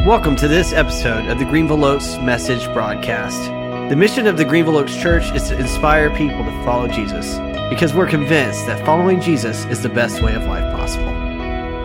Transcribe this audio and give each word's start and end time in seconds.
Welcome 0.00 0.36
to 0.36 0.48
this 0.48 0.72
episode 0.72 1.26
of 1.26 1.38
the 1.38 1.44
Greenville 1.44 1.84
Oaks 1.84 2.16
Message 2.16 2.64
Broadcast. 2.72 3.44
The 3.90 3.94
mission 3.94 4.26
of 4.26 4.38
the 4.38 4.44
Greenville 4.44 4.78
Oaks 4.78 4.96
Church 4.96 5.30
is 5.32 5.48
to 5.48 5.58
inspire 5.58 6.08
people 6.16 6.42
to 6.42 6.64
follow 6.64 6.88
Jesus 6.88 7.38
because 7.68 7.92
we're 7.92 8.08
convinced 8.08 8.66
that 8.66 8.84
following 8.86 9.20
Jesus 9.20 9.66
is 9.66 9.82
the 9.82 9.90
best 9.90 10.22
way 10.22 10.34
of 10.34 10.44
life 10.44 10.64
possible. 10.74 11.12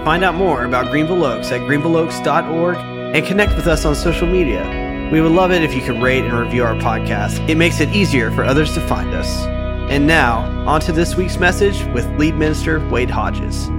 Find 0.05 0.23
out 0.23 0.35
more 0.35 0.63
about 0.63 0.89
Greenville 0.89 1.25
Oaks 1.25 1.51
at 1.51 1.59
greenvilleoaks.org 1.61 2.77
and 2.77 3.25
connect 3.25 3.55
with 3.57 3.67
us 3.67 3.83
on 3.83 3.93
social 3.93 4.25
media. 4.25 5.09
We 5.11 5.19
would 5.19 5.33
love 5.33 5.51
it 5.51 5.61
if 5.61 5.75
you 5.75 5.81
could 5.81 6.01
rate 6.01 6.23
and 6.23 6.33
review 6.33 6.63
our 6.63 6.75
podcast. 6.75 7.47
It 7.49 7.55
makes 7.55 7.81
it 7.81 7.89
easier 7.89 8.31
for 8.31 8.45
others 8.45 8.73
to 8.75 8.87
find 8.87 9.13
us. 9.13 9.45
And 9.91 10.07
now, 10.07 10.45
on 10.65 10.79
to 10.81 10.93
this 10.93 11.15
week's 11.15 11.37
message 11.37 11.83
with 11.93 12.07
lead 12.17 12.35
minister 12.35 12.79
Wade 12.87 13.11
Hodges. 13.11 13.69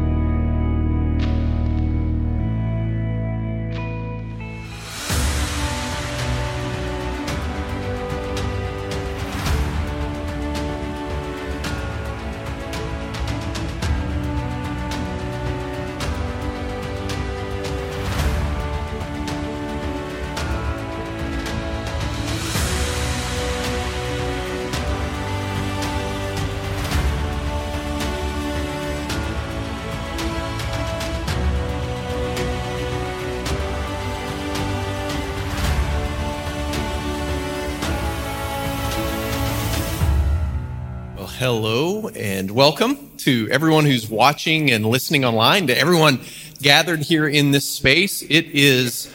Hello 41.48 42.08
and 42.08 42.50
welcome 42.50 43.10
to 43.16 43.48
everyone 43.50 43.86
who's 43.86 44.06
watching 44.06 44.70
and 44.70 44.84
listening 44.84 45.24
online, 45.24 45.66
to 45.66 45.74
everyone 45.74 46.20
gathered 46.60 47.00
here 47.00 47.26
in 47.26 47.52
this 47.52 47.66
space. 47.66 48.20
It 48.20 48.48
is 48.52 49.10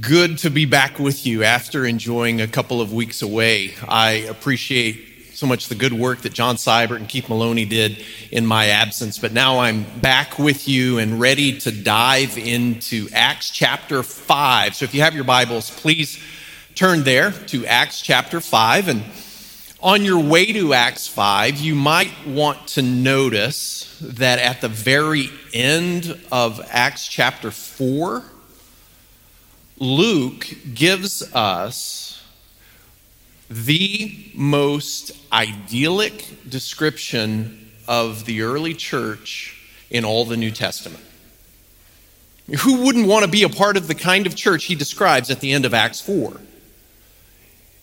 good 0.00 0.38
to 0.38 0.48
be 0.48 0.64
back 0.64 0.98
with 0.98 1.26
you 1.26 1.44
after 1.44 1.84
enjoying 1.84 2.40
a 2.40 2.46
couple 2.46 2.80
of 2.80 2.94
weeks 2.94 3.20
away. 3.20 3.74
I 3.86 4.12
appreciate 4.30 5.34
so 5.34 5.46
much 5.46 5.68
the 5.68 5.74
good 5.74 5.92
work 5.92 6.22
that 6.22 6.32
John 6.32 6.56
Seibert 6.56 6.96
and 6.96 7.06
Keith 7.06 7.28
Maloney 7.28 7.66
did 7.66 8.02
in 8.30 8.46
my 8.46 8.68
absence, 8.68 9.18
but 9.18 9.34
now 9.34 9.58
I'm 9.58 9.84
back 10.00 10.38
with 10.38 10.68
you 10.68 10.96
and 10.96 11.20
ready 11.20 11.58
to 11.60 11.70
dive 11.70 12.38
into 12.38 13.10
Acts 13.12 13.50
chapter 13.50 14.02
5. 14.02 14.74
So 14.74 14.86
if 14.86 14.94
you 14.94 15.02
have 15.02 15.14
your 15.14 15.24
Bibles, 15.24 15.68
please 15.68 16.18
turn 16.74 17.02
there 17.02 17.32
to 17.48 17.66
Acts 17.66 18.00
chapter 18.00 18.40
5 18.40 18.88
and 18.88 19.04
on 19.80 20.04
your 20.04 20.18
way 20.20 20.52
to 20.52 20.74
Acts 20.74 21.06
5, 21.06 21.58
you 21.58 21.74
might 21.74 22.26
want 22.26 22.66
to 22.68 22.82
notice 22.82 23.96
that 24.00 24.38
at 24.38 24.60
the 24.60 24.68
very 24.68 25.30
end 25.54 26.18
of 26.32 26.60
Acts 26.70 27.06
chapter 27.06 27.50
4, 27.50 28.24
Luke 29.78 30.48
gives 30.74 31.22
us 31.34 32.24
the 33.48 34.30
most 34.34 35.12
idyllic 35.32 36.48
description 36.48 37.70
of 37.86 38.24
the 38.24 38.42
early 38.42 38.74
church 38.74 39.54
in 39.90 40.04
all 40.04 40.24
the 40.24 40.36
New 40.36 40.50
Testament. 40.50 41.04
Who 42.60 42.82
wouldn't 42.82 43.06
want 43.06 43.24
to 43.24 43.30
be 43.30 43.44
a 43.44 43.48
part 43.48 43.76
of 43.76 43.86
the 43.86 43.94
kind 43.94 44.26
of 44.26 44.34
church 44.34 44.64
he 44.64 44.74
describes 44.74 45.30
at 45.30 45.40
the 45.40 45.52
end 45.52 45.64
of 45.64 45.72
Acts 45.72 46.00
4? 46.00 46.40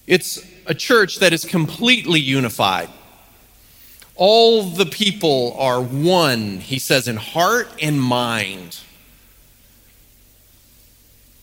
It's 0.07 0.39
a 0.65 0.73
church 0.73 1.19
that 1.19 1.33
is 1.33 1.45
completely 1.45 2.19
unified. 2.19 2.89
All 4.15 4.63
the 4.63 4.85
people 4.85 5.55
are 5.59 5.81
one, 5.81 6.59
he 6.59 6.79
says, 6.79 7.07
in 7.07 7.17
heart 7.17 7.67
and 7.81 8.01
mind. 8.01 8.79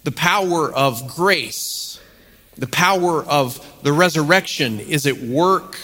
The 0.05 0.13
power 0.13 0.73
of 0.73 1.07
grace, 1.07 2.01
the 2.57 2.67
power 2.67 3.23
of 3.25 3.65
the 3.83 3.93
resurrection 3.93 4.81
is 4.81 5.07
at 5.07 5.19
work 5.19 5.79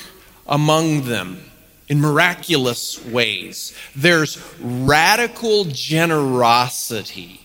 among 0.46 1.02
them 1.02 1.42
in 1.88 2.00
miraculous 2.00 3.04
ways. 3.06 3.74
There's 3.94 4.42
radical 4.60 5.64
generosity 5.66 7.40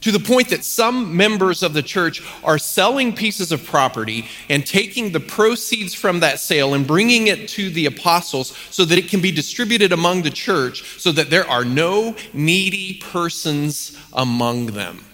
to 0.00 0.12
the 0.12 0.18
point 0.18 0.48
that 0.50 0.64
some 0.64 1.16
members 1.16 1.62
of 1.62 1.72
the 1.72 1.82
church 1.82 2.22
are 2.44 2.58
selling 2.58 3.14
pieces 3.14 3.50
of 3.52 3.64
property 3.64 4.28
and 4.48 4.66
taking 4.66 5.12
the 5.12 5.20
proceeds 5.20 5.94
from 5.94 6.20
that 6.20 6.40
sale 6.40 6.74
and 6.74 6.86
bringing 6.86 7.26
it 7.26 7.48
to 7.48 7.70
the 7.70 7.86
apostles 7.86 8.56
so 8.70 8.84
that 8.84 8.98
it 8.98 9.08
can 9.08 9.20
be 9.20 9.32
distributed 9.32 9.92
among 9.92 10.22
the 10.22 10.30
church 10.30 11.00
so 11.00 11.12
that 11.12 11.30
there 11.30 11.48
are 11.48 11.64
no 11.64 12.14
needy 12.32 12.94
persons 12.94 13.98
among 14.12 14.66
them. 14.66 15.04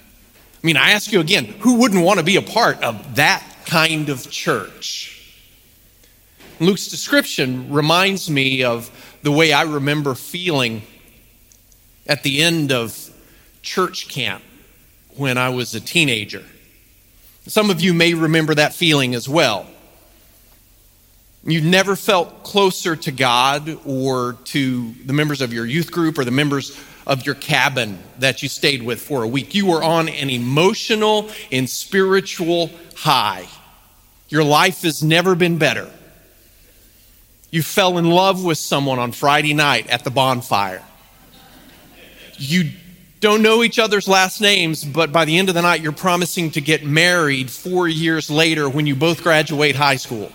I 0.63 0.67
mean, 0.67 0.77
I 0.77 0.91
ask 0.91 1.13
you 1.13 1.21
again, 1.21 1.47
who 1.61 1.79
wouldn't 1.79 2.05
want 2.05 2.19
to 2.19 2.25
be 2.25 2.37
a 2.37 2.43
part 2.43 2.83
of 2.83 3.17
that 3.17 3.45
kind 3.67 4.09
of 4.09 4.31
church? 4.31 5.11
Luke's 6.61 6.89
description 6.89 7.73
reminds 7.73 8.31
me 8.31 8.63
of 8.63 8.91
the 9.23 9.33
way 9.33 9.53
I 9.53 9.63
remember 9.63 10.15
feeling 10.15 10.83
at 12.07 12.23
the 12.23 12.43
end 12.43 12.71
of 12.71 13.11
church 13.63 14.09
camp 14.09 14.43
when 15.17 15.39
I 15.39 15.51
was 15.51 15.75
a 15.75 15.81
teenager. 15.81 16.45
Some 17.47 17.71
of 17.71 17.81
you 17.81 17.93
may 17.93 18.15
remember 18.15 18.55
that 18.55 18.75
feeling 18.75 19.15
as 19.15 19.29
well. 19.29 19.67
You 21.47 21.61
never 21.61 21.95
felt 21.95 22.43
closer 22.43 22.97
to 22.97 23.13
God 23.13 23.79
or 23.85 24.39
to 24.45 24.93
the 25.05 25.13
members 25.13 25.43
of 25.43 25.53
your 25.53 25.67
youth 25.67 25.91
group 25.91 26.19
or 26.19 26.25
the 26.25 26.31
members 26.31 26.79
of 27.07 27.27
your 27.27 27.35
cabin 27.35 27.99
that 28.19 28.43
you 28.43 28.49
stayed 28.49 28.83
with 28.83 29.01
for 29.01 29.23
a 29.23 29.29
week. 29.29 29.55
You 29.55 29.67
were 29.67 29.83
on 29.83 30.09
an 30.09 30.31
emotional 30.31 31.29
and 31.53 31.69
spiritual 31.69 32.71
high. 32.97 33.47
Your 34.31 34.43
life 34.43 34.83
has 34.83 35.03
never 35.03 35.35
been 35.35 35.59
better. 35.59 35.91
You 37.51 37.63
fell 37.63 37.99
in 37.99 38.09
love 38.09 38.43
with 38.43 38.59
someone 38.59 38.99
on 38.99 39.13
Friday 39.13 39.53
night 39.53 39.89
at 39.89 40.03
the 40.03 40.11
bonfire. 40.11 40.83
You 42.39 42.71
don't 43.25 43.41
know 43.41 43.63
each 43.63 43.79
other's 43.79 44.07
last 44.07 44.43
names, 44.43 44.85
but 44.85 45.11
by 45.11 45.25
the 45.25 45.39
end 45.39 45.49
of 45.49 45.55
the 45.55 45.63
night, 45.63 45.81
you're 45.81 45.93
promising 45.93 46.51
to 46.51 46.61
get 46.61 46.85
married 46.85 47.51
four 47.51 47.89
years 47.89 48.29
later 48.29 48.69
when 48.69 48.87
you 48.87 48.95
both 48.95 49.23
graduate 49.23 49.75
high 49.75 49.97
school. 49.97 50.31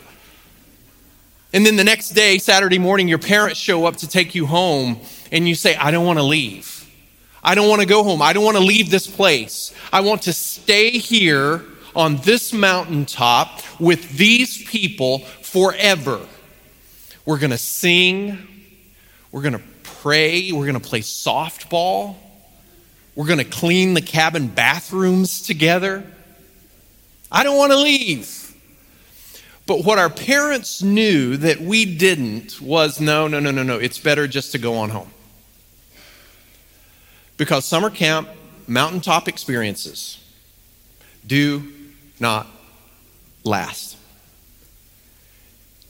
And 1.54 1.64
then 1.64 1.76
the 1.76 1.84
next 1.84 2.10
day, 2.10 2.40
Saturday 2.40 2.80
morning, 2.80 3.08
your 3.08 3.20
parents 3.20 3.60
show 3.60 3.86
up 3.86 3.98
to 3.98 4.08
take 4.08 4.34
you 4.34 4.48
home, 4.48 5.02
and 5.32 5.48
you 5.48 5.54
say, 5.54 5.76
I 5.76 5.92
don't 5.92 6.04
want 6.04 6.18
to 6.18 6.24
leave. 6.24 6.90
I 7.44 7.54
don't 7.54 7.70
want 7.70 7.82
to 7.82 7.88
go 7.88 8.04
home. 8.04 8.24
I 8.24 8.34
don't 8.34 8.44
want 8.44 8.58
to 8.58 8.64
leave 8.64 8.90
this 8.90 9.06
place. 9.06 9.72
I 9.94 10.02
want 10.02 10.24
to 10.24 10.34
stay 10.34 10.90
here 10.90 11.64
on 11.96 12.18
this 12.18 12.54
mountaintop 12.54 13.62
with 13.80 14.18
these 14.18 14.64
people 14.64 15.20
forever. 15.20 16.20
We're 17.24 17.38
going 17.38 17.52
to 17.52 17.58
sing. 17.60 18.40
We're 19.32 19.44
going 19.44 19.54
to 19.54 19.64
pray. 19.84 20.52
We're 20.52 20.66
going 20.66 20.82
to 20.82 20.90
play 20.90 21.02
softball. 21.02 22.16
We're 23.19 23.25
going 23.25 23.40
to 23.40 23.44
clean 23.44 23.96
the 23.96 24.02
cabin 24.02 24.47
bathrooms 24.47 25.41
together. 25.41 26.06
I 27.30 27.44
don't 27.44 27.57
want 27.57 27.74
to 27.74 27.78
leave. 27.78 28.56
But 29.66 29.84
what 29.84 30.00
our 30.00 30.09
parents 30.09 30.81
knew 30.81 31.35
that 31.35 31.59
we 31.59 31.84
didn't 31.84 32.62
was 32.62 33.02
no, 33.02 33.28
no, 33.28 33.41
no, 33.41 33.52
no, 33.52 33.62
no. 33.62 33.75
It's 33.75 34.00
better 34.00 34.25
just 34.25 34.53
to 34.53 34.58
go 34.58 34.78
on 34.78 34.91
home. 34.91 35.12
Because 37.35 37.66
summer 37.66 37.90
camp, 37.90 38.29
mountaintop 38.68 39.28
experiences 39.28 40.23
do 41.28 41.67
not 42.22 42.47
last. 43.44 43.97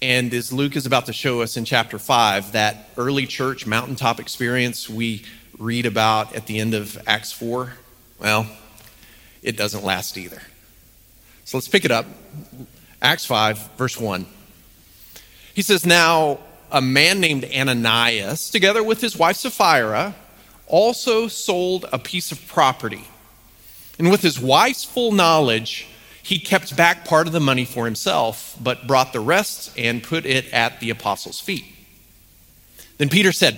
And 0.02 0.34
as 0.34 0.52
Luke 0.52 0.76
is 0.76 0.88
about 0.88 1.06
to 1.06 1.14
show 1.14 1.42
us 1.42 1.58
in 1.58 1.64
chapter 1.64 2.00
5, 2.00 2.54
that 2.54 2.90
early 2.98 3.28
church 3.28 3.68
mountaintop 3.68 4.20
experience 4.20 4.90
we 4.90 5.26
read 5.60 5.86
about 5.86 6.34
at 6.36 6.48
the 6.48 6.60
end 6.60 6.74
of 6.74 6.98
Acts 7.06 7.32
4, 7.32 7.74
well, 8.20 8.48
it 9.44 9.58
doesn't 9.58 9.84
last 9.84 10.18
either. 10.18 10.42
So 11.46 11.58
let's 11.58 11.68
pick 11.68 11.86
it 11.86 11.92
up. 11.92 12.06
Acts 13.02 13.26
5, 13.26 13.72
verse 13.78 14.00
1. 14.00 14.26
He 15.54 15.62
says, 15.62 15.86
Now 15.86 16.40
a 16.72 16.82
man 16.82 17.20
named 17.20 17.46
Ananias, 17.46 18.50
together 18.50 18.82
with 18.84 19.02
his 19.02 19.18
wife 19.18 19.36
Sapphira, 19.36 20.16
also 20.68 21.28
sold 21.28 21.86
a 21.92 22.00
piece 22.00 22.32
of 22.32 22.48
property. 22.48 23.06
And 23.98 24.10
with 24.12 24.22
his 24.22 24.40
wife's 24.40 24.86
full 24.86 25.12
knowledge, 25.12 25.88
he 26.22 26.40
kept 26.40 26.78
back 26.78 27.06
part 27.06 27.28
of 27.28 27.34
the 27.34 27.40
money 27.40 27.66
for 27.66 27.86
himself, 27.86 28.56
but 28.62 28.88
brought 28.88 29.12
the 29.12 29.20
rest 29.20 29.74
and 29.78 30.04
put 30.04 30.26
it 30.26 30.52
at 30.54 30.80
the 30.80 30.90
apostles' 30.90 31.40
feet. 31.40 31.66
Then 32.98 33.10
Peter 33.10 33.32
said, 33.32 33.58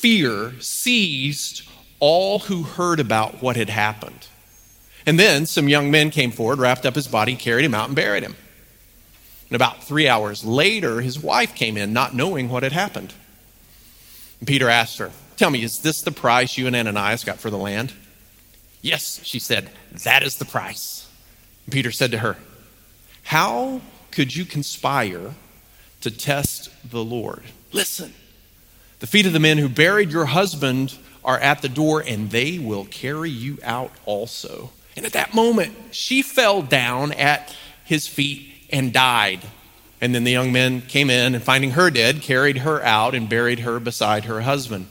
fear 0.00 0.52
seized 0.60 1.68
all 1.98 2.40
who 2.40 2.62
heard 2.62 2.98
about 2.98 3.42
what 3.42 3.56
had 3.56 3.68
happened. 3.68 4.26
And 5.06 5.18
then 5.18 5.46
some 5.46 5.68
young 5.68 5.90
men 5.90 6.10
came 6.10 6.30
forward, 6.30 6.58
wrapped 6.58 6.86
up 6.86 6.94
his 6.94 7.08
body, 7.08 7.36
carried 7.36 7.64
him 7.64 7.74
out, 7.74 7.88
and 7.88 7.96
buried 7.96 8.22
him. 8.22 8.36
And 9.48 9.56
about 9.56 9.84
three 9.84 10.08
hours 10.08 10.44
later, 10.44 11.00
his 11.00 11.18
wife 11.18 11.54
came 11.54 11.76
in, 11.76 11.92
not 11.92 12.14
knowing 12.14 12.48
what 12.48 12.62
had 12.62 12.72
happened. 12.72 13.12
And 14.38 14.48
Peter 14.48 14.68
asked 14.68 14.98
her, 14.98 15.10
Tell 15.36 15.50
me, 15.50 15.62
is 15.62 15.80
this 15.80 16.02
the 16.02 16.12
price 16.12 16.56
you 16.56 16.66
and 16.66 16.76
Ananias 16.76 17.24
got 17.24 17.38
for 17.38 17.50
the 17.50 17.58
land? 17.58 17.92
Yes, 18.82 19.20
she 19.24 19.38
said, 19.38 19.70
That 20.04 20.22
is 20.22 20.36
the 20.36 20.44
price. 20.44 21.10
And 21.66 21.72
Peter 21.72 21.90
said 21.90 22.10
to 22.12 22.18
her, 22.18 22.36
How 23.24 23.80
could 24.10 24.34
you 24.34 24.44
conspire 24.44 25.34
to 26.00 26.10
test 26.10 26.70
the 26.88 27.04
Lord? 27.04 27.42
Listen, 27.72 28.14
the 29.00 29.06
feet 29.06 29.26
of 29.26 29.32
the 29.32 29.40
men 29.40 29.58
who 29.58 29.68
buried 29.68 30.10
your 30.10 30.26
husband 30.26 30.96
are 31.24 31.38
at 31.38 31.62
the 31.62 31.68
door, 31.68 32.02
and 32.06 32.30
they 32.30 32.58
will 32.58 32.84
carry 32.84 33.30
you 33.30 33.58
out 33.62 33.92
also. 34.06 34.70
And 34.96 35.04
at 35.04 35.12
that 35.12 35.34
moment, 35.34 35.74
she 35.90 36.22
fell 36.22 36.62
down 36.62 37.12
at 37.12 37.54
his 37.84 38.06
feet 38.06 38.46
and 38.70 38.92
died. 38.92 39.40
And 40.00 40.14
then 40.14 40.24
the 40.24 40.30
young 40.30 40.52
men 40.52 40.82
came 40.82 41.10
in 41.10 41.34
and, 41.34 41.44
finding 41.44 41.72
her 41.72 41.90
dead, 41.90 42.22
carried 42.22 42.58
her 42.58 42.82
out 42.82 43.14
and 43.14 43.28
buried 43.28 43.60
her 43.60 43.80
beside 43.80 44.24
her 44.24 44.42
husband. 44.42 44.86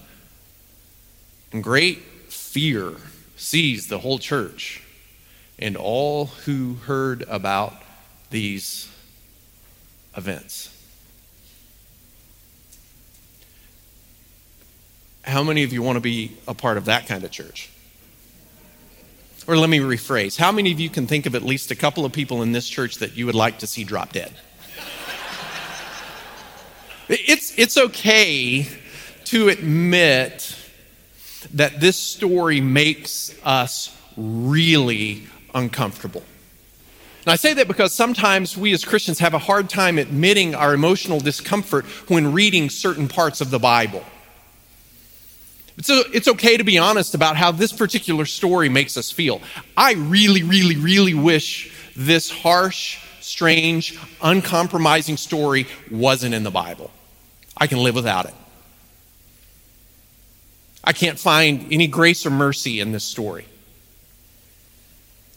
And 1.51 1.63
great 1.63 1.99
fear 2.29 2.95
seized 3.35 3.89
the 3.89 3.99
whole 3.99 4.19
church 4.19 4.83
and 5.57 5.75
all 5.75 6.25
who 6.25 6.75
heard 6.85 7.23
about 7.27 7.73
these 8.29 8.87
events. 10.15 10.75
How 15.29 15.43
many 15.43 15.61
of 15.61 15.71
you 15.71 15.83
want 15.83 15.95
to 15.97 16.01
be 16.01 16.31
a 16.47 16.55
part 16.55 16.77
of 16.77 16.85
that 16.85 17.05
kind 17.05 17.23
of 17.23 17.29
church? 17.29 17.69
Or 19.45 19.55
let 19.55 19.69
me 19.69 19.77
rephrase 19.77 20.37
how 20.37 20.51
many 20.51 20.71
of 20.71 20.79
you 20.79 20.89
can 20.89 21.05
think 21.05 21.27
of 21.27 21.35
at 21.35 21.43
least 21.43 21.69
a 21.69 21.75
couple 21.75 22.03
of 22.03 22.11
people 22.11 22.41
in 22.41 22.51
this 22.51 22.67
church 22.67 22.95
that 22.97 23.15
you 23.15 23.27
would 23.27 23.35
like 23.35 23.59
to 23.59 23.67
see 23.67 23.83
drop 23.83 24.11
dead? 24.11 24.33
it's, 27.09 27.57
it's 27.59 27.77
okay 27.77 28.67
to 29.25 29.49
admit 29.49 30.55
that 31.53 31.79
this 31.79 31.95
story 31.95 32.59
makes 32.59 33.35
us 33.43 33.95
really 34.17 35.23
uncomfortable. 35.53 36.23
And 37.25 37.33
I 37.33 37.35
say 37.35 37.53
that 37.53 37.67
because 37.67 37.93
sometimes 37.93 38.57
we 38.57 38.73
as 38.73 38.83
Christians 38.83 39.19
have 39.19 39.35
a 39.35 39.39
hard 39.39 39.69
time 39.69 39.99
admitting 39.99 40.55
our 40.55 40.73
emotional 40.73 41.19
discomfort 41.19 41.85
when 42.07 42.33
reading 42.33 42.71
certain 42.71 43.07
parts 43.07 43.41
of 43.41 43.51
the 43.51 43.59
Bible. 43.59 44.03
So 45.81 46.03
it's 46.13 46.27
okay 46.27 46.57
to 46.57 46.63
be 46.63 46.77
honest 46.77 47.15
about 47.15 47.37
how 47.37 47.51
this 47.51 47.71
particular 47.71 48.25
story 48.25 48.69
makes 48.69 48.97
us 48.97 49.11
feel. 49.11 49.41
I 49.77 49.93
really, 49.93 50.43
really, 50.43 50.75
really 50.75 51.13
wish 51.13 51.71
this 51.95 52.29
harsh, 52.29 52.99
strange, 53.21 53.97
uncompromising 54.21 55.17
story 55.17 55.67
wasn't 55.89 56.33
in 56.33 56.43
the 56.43 56.51
Bible. 56.51 56.91
I 57.55 57.67
can 57.67 57.77
live 57.79 57.95
without 57.95 58.25
it. 58.25 58.33
I 60.83 60.93
can't 60.93 61.19
find 61.19 61.71
any 61.71 61.87
grace 61.87 62.25
or 62.25 62.29
mercy 62.29 62.79
in 62.79 62.91
this 62.91 63.03
story. 63.03 63.45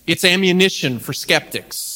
It's 0.07 0.25
ammunition 0.25 0.99
for 0.99 1.13
skeptics 1.13 1.92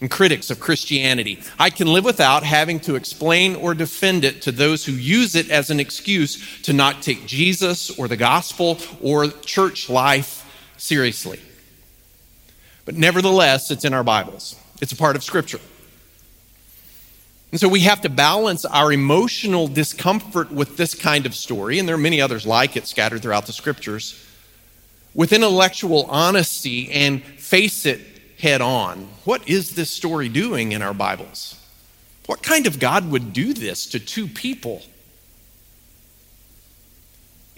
and 0.00 0.10
critics 0.10 0.50
of 0.50 0.60
Christianity. 0.60 1.40
I 1.58 1.70
can 1.70 1.86
live 1.86 2.04
without 2.04 2.42
having 2.42 2.80
to 2.80 2.96
explain 2.96 3.56
or 3.56 3.74
defend 3.74 4.24
it 4.24 4.42
to 4.42 4.52
those 4.52 4.84
who 4.84 4.92
use 4.92 5.34
it 5.34 5.50
as 5.50 5.70
an 5.70 5.80
excuse 5.80 6.62
to 6.62 6.72
not 6.72 7.02
take 7.02 7.26
Jesus 7.26 7.96
or 7.98 8.06
the 8.06 8.16
gospel 8.16 8.78
or 9.00 9.28
church 9.28 9.88
life 9.88 10.42
seriously. 10.76 11.40
But 12.84 12.96
nevertheless, 12.96 13.70
it's 13.70 13.84
in 13.84 13.94
our 13.94 14.04
Bibles, 14.04 14.56
it's 14.80 14.92
a 14.92 14.96
part 14.96 15.16
of 15.16 15.24
Scripture. 15.24 15.60
And 17.52 17.60
so 17.60 17.68
we 17.68 17.80
have 17.80 18.02
to 18.02 18.10
balance 18.10 18.64
our 18.64 18.92
emotional 18.92 19.66
discomfort 19.66 20.52
with 20.52 20.76
this 20.76 20.94
kind 20.94 21.24
of 21.24 21.34
story, 21.34 21.78
and 21.78 21.88
there 21.88 21.94
are 21.94 21.98
many 21.98 22.20
others 22.20 22.44
like 22.44 22.76
it 22.76 22.86
scattered 22.86 23.22
throughout 23.22 23.46
the 23.46 23.52
Scriptures, 23.52 24.22
with 25.14 25.32
intellectual 25.32 26.04
honesty 26.10 26.90
and 26.90 27.22
face 27.22 27.86
it 27.86 28.15
head 28.38 28.60
on 28.60 29.08
what 29.24 29.48
is 29.48 29.74
this 29.74 29.90
story 29.90 30.28
doing 30.28 30.72
in 30.72 30.82
our 30.82 30.94
Bibles? 30.94 31.60
What 32.26 32.42
kind 32.42 32.66
of 32.66 32.78
God 32.78 33.10
would 33.10 33.32
do 33.32 33.54
this 33.54 33.86
to 33.86 34.00
two 34.00 34.26
people? 34.26 34.82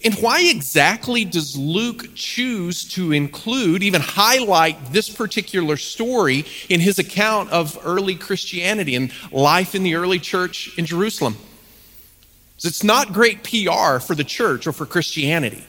And 0.04 0.14
why 0.16 0.42
exactly 0.42 1.24
does 1.24 1.56
Luke 1.56 2.14
choose 2.14 2.84
to 2.90 3.10
include, 3.10 3.82
even 3.82 4.00
highlight 4.00 4.92
this 4.92 5.10
particular 5.10 5.76
story 5.76 6.44
in 6.68 6.80
his 6.80 7.00
account 7.00 7.50
of 7.50 7.76
early 7.84 8.14
Christianity 8.14 8.94
and 8.94 9.12
life 9.32 9.74
in 9.74 9.82
the 9.82 9.96
early 9.96 10.20
church 10.20 10.76
in 10.78 10.86
Jerusalem? 10.86 11.36
It's 12.62 12.84
not 12.84 13.12
great 13.12 13.42
PR 13.42 13.98
for 13.98 14.14
the 14.14 14.24
church 14.24 14.66
or 14.66 14.72
for 14.72 14.86
Christianity. 14.86 15.64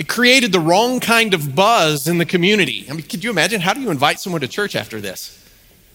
It 0.00 0.08
created 0.08 0.50
the 0.50 0.60
wrong 0.60 0.98
kind 0.98 1.34
of 1.34 1.54
buzz 1.54 2.08
in 2.08 2.16
the 2.16 2.24
community. 2.24 2.86
I 2.88 2.94
mean, 2.94 3.02
could 3.02 3.22
you 3.22 3.28
imagine? 3.28 3.60
How 3.60 3.74
do 3.74 3.82
you 3.82 3.90
invite 3.90 4.18
someone 4.18 4.40
to 4.40 4.48
church 4.48 4.74
after 4.74 4.98
this? 4.98 5.46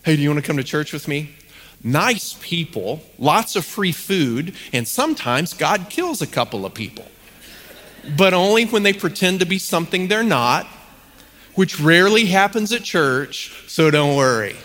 Hey, 0.04 0.16
do 0.16 0.22
you 0.22 0.30
want 0.30 0.40
to 0.40 0.46
come 0.46 0.58
to 0.58 0.64
church 0.64 0.94
with 0.94 1.08
me? 1.08 1.34
Nice 1.84 2.38
people, 2.40 3.02
lots 3.18 3.56
of 3.56 3.66
free 3.66 3.92
food, 3.92 4.54
and 4.72 4.88
sometimes 4.88 5.56
God 5.56 5.88
kills 5.90 6.22
a 6.22 6.28
couple 6.28 6.68
of 6.68 6.76
people. 6.76 7.06
But 8.16 8.36
only 8.36 8.66
when 8.66 8.84
they 8.84 8.94
pretend 8.94 9.40
to 9.40 9.46
be 9.48 9.58
something 9.58 10.08
they're 10.08 10.22
not, 10.22 10.68
which 11.56 11.80
rarely 11.80 12.28
happens 12.28 12.72
at 12.72 12.84
church, 12.84 13.66
so 13.68 13.90
don't 13.90 14.16
worry. 14.16 14.56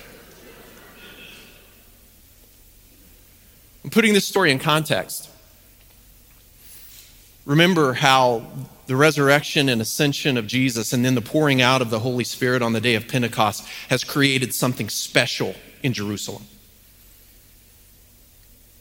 I'm 3.85 3.89
putting 3.89 4.13
this 4.13 4.29
story 4.29 4.51
in 4.51 4.59
context. 4.59 5.31
Remember 7.47 7.95
how 7.95 8.45
the 8.91 8.97
resurrection 8.97 9.69
and 9.69 9.81
ascension 9.81 10.37
of 10.37 10.49
Jesus 10.49 10.93
and 10.93 11.05
then 11.05 11.15
the 11.15 11.21
pouring 11.21 11.63
out 11.63 11.81
of 11.81 11.91
the 11.91 12.01
Holy 12.01 12.25
Spirit 12.25 12.61
on 12.61 12.73
the 12.73 12.81
day 12.81 12.97
of 12.97 13.07
Pentecost 13.07 13.65
has 13.89 14.03
created 14.03 14.53
something 14.53 14.89
special 14.89 15.55
in 15.81 15.93
Jerusalem. 15.93 16.43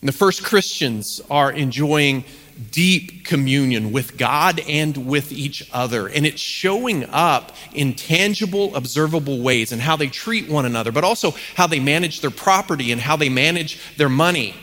And 0.01 0.07
the 0.07 0.13
first 0.13 0.43
Christians 0.43 1.21
are 1.29 1.51
enjoying 1.51 2.25
deep 2.71 3.23
communion 3.23 3.91
with 3.91 4.17
God 4.17 4.59
and 4.67 5.05
with 5.05 5.31
each 5.31 5.69
other. 5.71 6.07
And 6.07 6.25
it's 6.25 6.41
showing 6.41 7.05
up 7.11 7.51
in 7.71 7.93
tangible, 7.93 8.75
observable 8.75 9.43
ways 9.43 9.71
in 9.71 9.77
how 9.77 9.95
they 9.95 10.07
treat 10.07 10.49
one 10.49 10.65
another, 10.65 10.91
but 10.91 11.03
also 11.03 11.35
how 11.53 11.67
they 11.67 11.79
manage 11.79 12.21
their 12.21 12.31
property 12.31 12.91
and 12.91 12.99
how 12.99 13.15
they 13.15 13.29
manage 13.29 13.79
their 13.95 14.09
money. 14.09 14.55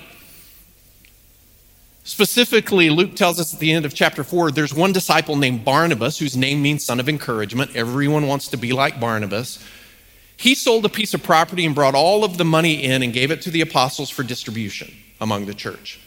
Specifically, 2.06 2.88
Luke 2.88 3.16
tells 3.16 3.40
us 3.40 3.52
at 3.52 3.58
the 3.58 3.72
end 3.72 3.84
of 3.84 3.92
chapter 3.92 4.22
4 4.22 4.52
there's 4.52 4.72
one 4.72 4.92
disciple 4.92 5.34
named 5.34 5.64
Barnabas, 5.64 6.20
whose 6.20 6.36
name 6.36 6.62
means 6.62 6.84
son 6.84 7.00
of 7.00 7.08
encouragement. 7.08 7.74
Everyone 7.74 8.28
wants 8.28 8.46
to 8.48 8.56
be 8.56 8.72
like 8.72 9.00
Barnabas. 9.00 9.58
He 10.36 10.54
sold 10.54 10.84
a 10.84 10.88
piece 10.88 11.14
of 11.14 11.24
property 11.24 11.66
and 11.66 11.74
brought 11.74 11.96
all 11.96 12.22
of 12.22 12.38
the 12.38 12.44
money 12.44 12.84
in 12.84 13.02
and 13.02 13.12
gave 13.12 13.32
it 13.32 13.42
to 13.42 13.50
the 13.50 13.60
apostles 13.60 14.08
for 14.08 14.22
distribution 14.22 14.94
among 15.20 15.46
the 15.46 15.54
church. 15.54 15.98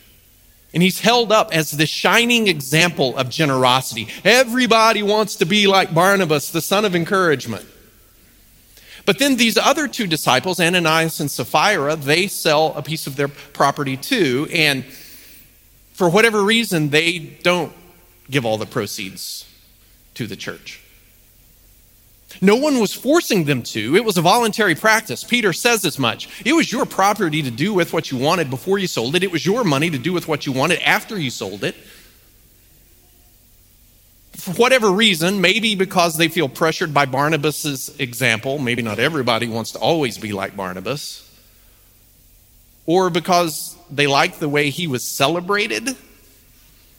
And 0.73 0.81
he's 0.81 1.01
held 1.01 1.33
up 1.33 1.53
as 1.53 1.71
the 1.71 1.85
shining 1.85 2.47
example 2.47 3.17
of 3.17 3.29
generosity. 3.29 4.07
Everybody 4.23 5.03
wants 5.03 5.35
to 5.35 5.45
be 5.45 5.67
like 5.67 5.93
Barnabas, 5.93 6.49
the 6.49 6.61
son 6.61 6.85
of 6.85 6.95
encouragement. 6.95 7.65
But 9.05 9.19
then 9.19 9.35
these 9.35 9.57
other 9.57 9.89
two 9.89 10.07
disciples, 10.07 10.61
Ananias 10.61 11.19
and 11.19 11.29
Sapphira, 11.29 11.97
they 11.97 12.27
sell 12.27 12.73
a 12.75 12.81
piece 12.81 13.05
of 13.05 13.17
their 13.17 13.27
property 13.27 13.97
too. 13.97 14.47
And 14.53 14.85
for 15.99 16.09
whatever 16.09 16.41
reason, 16.41 16.91
they 16.91 17.19
don't 17.19 17.73
give 18.31 18.45
all 18.45 18.57
the 18.57 18.65
proceeds 18.65 19.45
to 20.13 20.27
the 20.27 20.37
church. 20.37 20.79
No 22.39 22.55
one 22.55 22.79
was 22.79 22.93
forcing 22.93 23.43
them 23.43 23.63
to. 23.63 23.97
It 23.97 24.05
was 24.05 24.17
a 24.17 24.21
voluntary 24.21 24.75
practice. 24.75 25.25
Peter 25.25 25.51
says 25.51 25.83
as 25.83 25.99
much. 25.99 26.29
It 26.45 26.53
was 26.53 26.71
your 26.71 26.85
property 26.85 27.41
to 27.41 27.51
do 27.51 27.73
with 27.73 27.91
what 27.91 28.11
you 28.11 28.17
wanted 28.17 28.49
before 28.49 28.79
you 28.79 28.87
sold 28.87 29.13
it. 29.13 29.23
It 29.23 29.31
was 29.33 29.45
your 29.45 29.65
money 29.65 29.89
to 29.89 29.97
do 29.97 30.13
with 30.13 30.25
what 30.25 30.45
you 30.45 30.53
wanted 30.53 30.79
after 30.83 31.19
you 31.19 31.29
sold 31.29 31.65
it. 31.65 31.75
For 34.37 34.53
whatever 34.53 34.89
reason, 34.89 35.41
maybe 35.41 35.75
because 35.75 36.15
they 36.15 36.29
feel 36.29 36.47
pressured 36.47 36.93
by 36.93 37.07
Barnabas's 37.07 37.93
example, 37.99 38.57
maybe 38.57 38.83
not 38.83 38.99
everybody 38.99 39.49
wants 39.49 39.73
to 39.73 39.79
always 39.79 40.17
be 40.17 40.31
like 40.31 40.55
Barnabas, 40.55 41.29
or 42.85 43.09
because 43.09 43.75
they 43.91 44.07
like 44.07 44.39
the 44.39 44.49
way 44.49 44.69
he 44.69 44.87
was 44.87 45.03
celebrated 45.03 45.95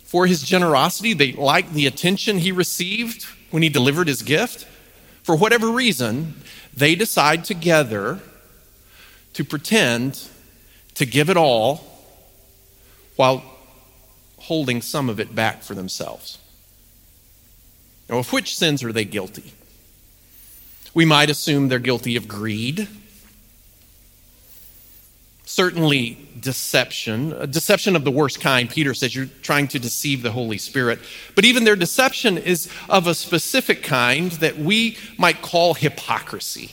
for 0.04 0.26
his 0.26 0.42
generosity, 0.42 1.14
they 1.14 1.32
liked 1.32 1.72
the 1.72 1.86
attention 1.86 2.38
he 2.38 2.50
received 2.50 3.24
when 3.50 3.62
he 3.62 3.68
delivered 3.68 4.08
his 4.08 4.22
gift 4.22 4.66
for 5.22 5.36
whatever 5.36 5.70
reason, 5.70 6.34
they 6.74 6.96
decide 6.96 7.44
together 7.44 8.18
to 9.34 9.44
pretend 9.44 10.28
to 10.94 11.06
give 11.06 11.30
it 11.30 11.36
all 11.36 11.84
while 13.14 13.44
holding 14.38 14.82
some 14.82 15.08
of 15.08 15.20
it 15.20 15.32
back 15.32 15.62
for 15.62 15.74
themselves. 15.74 16.38
Now, 18.08 18.18
of 18.18 18.32
which 18.32 18.56
sins 18.56 18.82
are 18.82 18.92
they 18.92 19.04
guilty? 19.04 19.52
We 20.94 21.04
might 21.04 21.30
assume 21.30 21.68
they're 21.68 21.78
guilty 21.78 22.16
of 22.16 22.26
greed 22.26 22.88
certainly 25.50 26.16
deception, 26.38 27.50
deception 27.50 27.96
of 27.96 28.04
the 28.04 28.10
worst 28.10 28.40
kind. 28.40 28.70
Peter 28.70 28.94
says 28.94 29.16
you're 29.16 29.26
trying 29.42 29.66
to 29.66 29.80
deceive 29.80 30.22
the 30.22 30.30
Holy 30.30 30.58
Spirit. 30.58 31.00
But 31.34 31.44
even 31.44 31.64
their 31.64 31.74
deception 31.74 32.38
is 32.38 32.70
of 32.88 33.08
a 33.08 33.14
specific 33.14 33.82
kind 33.82 34.30
that 34.32 34.58
we 34.58 34.96
might 35.18 35.42
call 35.42 35.74
hypocrisy. 35.74 36.70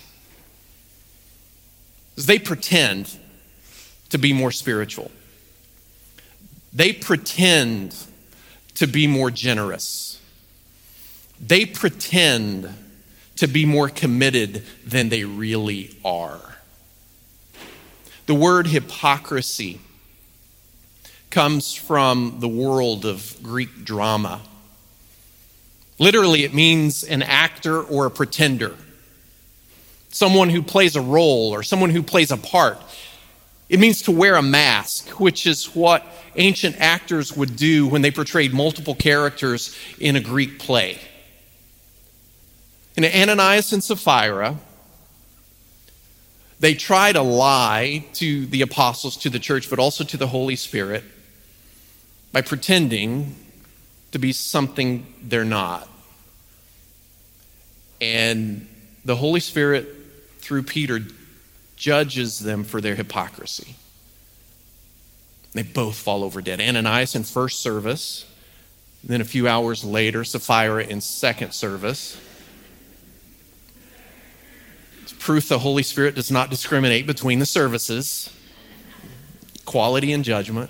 They 2.16 2.38
pretend 2.38 3.18
to 4.10 4.20
be 4.20 4.32
more 4.32 4.52
spiritual, 4.52 5.10
they 6.72 6.94
pretend 6.94 7.96
to 8.76 8.86
be 8.86 9.08
more 9.08 9.32
generous, 9.32 10.22
they 11.42 11.66
pretend 11.66 12.72
to 13.38 13.48
be 13.48 13.66
more 13.66 13.90
committed 13.90 14.64
than 14.86 15.10
they 15.10 15.24
really 15.24 15.98
are. 16.06 16.57
The 18.28 18.36
word 18.36 18.68
hypocrisy 18.68 19.80
comes 21.30 21.74
from 21.74 22.38
the 22.40 22.48
world 22.48 23.06
of 23.06 23.38
Greek 23.42 23.86
drama. 23.86 24.42
Literally, 25.98 26.44
it 26.44 26.54
means 26.54 27.06
an 27.06 27.24
actor 27.24 27.82
or 27.82 28.06
a 28.06 28.12
pretender, 28.12 28.76
someone 30.10 30.50
who 30.50 30.62
plays 30.62 30.98
a 30.98 31.02
role 31.02 31.54
or 31.54 31.64
someone 31.64 31.90
who 31.90 32.04
plays 32.04 32.30
a 32.30 32.38
part. 32.38 32.78
It 33.70 33.80
means 33.80 34.02
to 34.04 34.12
wear 34.12 34.36
a 34.36 34.42
mask, 34.42 35.22
which 35.22 35.48
is 35.48 35.74
what 35.74 36.06
ancient 36.36 36.76
actors 36.80 37.36
would 37.36 37.56
do 37.56 37.88
when 37.88 38.02
they 38.02 38.12
portrayed 38.12 38.54
multiple 38.54 38.94
characters 38.96 39.74
in 40.00 40.18
a 40.18 40.22
Greek 40.22 40.60
play. 40.60 41.00
In 42.98 43.06
Ananias 43.06 43.72
and 43.72 43.82
Sapphira, 43.82 44.58
they 46.60 46.74
try 46.74 47.12
to 47.12 47.22
lie 47.22 48.06
to 48.14 48.46
the 48.48 48.62
apostles, 48.62 49.18
to 49.18 49.30
the 49.30 49.40
church, 49.40 49.70
but 49.70 49.80
also 49.80 50.04
to 50.04 50.18
the 50.18 50.28
Holy 50.28 50.56
Spirit 50.56 51.04
by 52.32 52.42
pretending 52.42 53.36
to 54.12 54.20
be 54.20 54.32
something 54.32 55.06
they're 55.22 55.46
not. 55.46 55.88
And 58.02 58.68
the 59.06 59.16
Holy 59.16 59.40
Spirit, 59.40 59.88
through 60.40 60.64
Peter, 60.64 61.00
judges 61.76 62.40
them 62.40 62.64
for 62.64 62.82
their 62.82 62.96
hypocrisy. 62.96 63.76
They 65.54 65.64
both 65.64 65.96
fall 65.96 66.24
over 66.24 66.42
dead. 66.42 66.60
Ananias 66.60 67.16
in 67.16 67.24
first 67.24 67.62
service, 67.62 68.26
then 69.04 69.22
a 69.22 69.26
few 69.26 69.48
hours 69.48 69.84
later, 69.84 70.24
Sapphira 70.24 70.84
in 70.84 71.02
second 71.02 71.54
service 71.54 72.20
proof 75.14 75.50
the 75.50 75.60
Holy 75.60 75.84
Spirit 75.84 76.16
does 76.16 76.32
not 76.32 76.50
discriminate 76.50 77.08
between 77.08 77.40
the 77.40 77.46
services, 77.46 78.32
quality 79.66 80.12
and 80.14 80.24
judgment. 80.24 80.70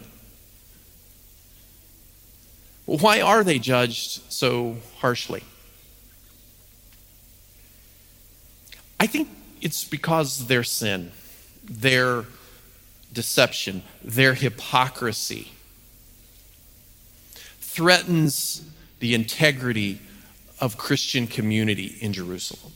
Why 2.85 3.21
are 3.21 3.43
they 3.43 3.59
judged 3.59 4.31
so 4.31 4.77
harshly? 4.99 5.43
I 8.99 9.07
think 9.07 9.29
it's 9.61 9.83
because 9.83 10.47
their 10.47 10.63
sin, 10.63 11.11
their 11.63 12.25
deception, 13.13 13.83
their 14.03 14.33
hypocrisy 14.33 15.51
threatens 17.59 18.63
the 18.99 19.13
integrity 19.13 20.01
of 20.59 20.77
Christian 20.77 21.27
community 21.27 21.97
in 22.01 22.13
Jerusalem. 22.13 22.73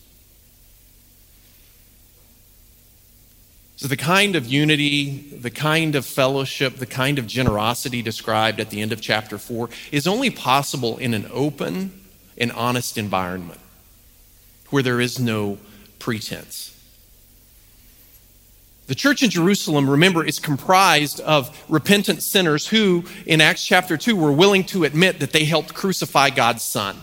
So, 3.82 3.88
the 3.88 3.98
kind 3.98 4.36
of 4.36 4.46
unity, 4.46 5.10
the 5.10 5.50
kind 5.50 5.96
of 5.96 6.06
fellowship, 6.06 6.76
the 6.76 6.86
kind 6.86 7.18
of 7.18 7.26
generosity 7.26 8.04
described 8.04 8.60
at 8.60 8.70
the 8.70 8.80
end 8.80 8.92
of 8.92 9.02
chapter 9.02 9.40
4 9.40 9.72
is 9.92 10.06
only 10.06 10.30
possible 10.30 11.00
in 11.00 11.16
an 11.16 11.28
open 11.34 12.00
and 12.38 12.52
honest 12.52 13.00
environment 13.00 13.60
where 14.70 14.84
there 14.84 15.02
is 15.02 15.20
no 15.20 15.58
pretense. 15.98 16.78
The 18.86 18.94
church 18.94 19.24
in 19.24 19.32
Jerusalem, 19.32 19.90
remember, 19.90 20.24
is 20.24 20.38
comprised 20.38 21.20
of 21.20 21.50
repentant 21.68 22.22
sinners 22.22 22.68
who, 22.68 23.06
in 23.26 23.42
Acts 23.42 23.66
chapter 23.66 23.98
2, 23.98 24.16
were 24.16 24.32
willing 24.32 24.64
to 24.66 24.84
admit 24.84 25.20
that 25.22 25.32
they 25.32 25.46
helped 25.46 25.74
crucify 25.74 26.30
God's 26.30 26.64
Son. 26.64 26.98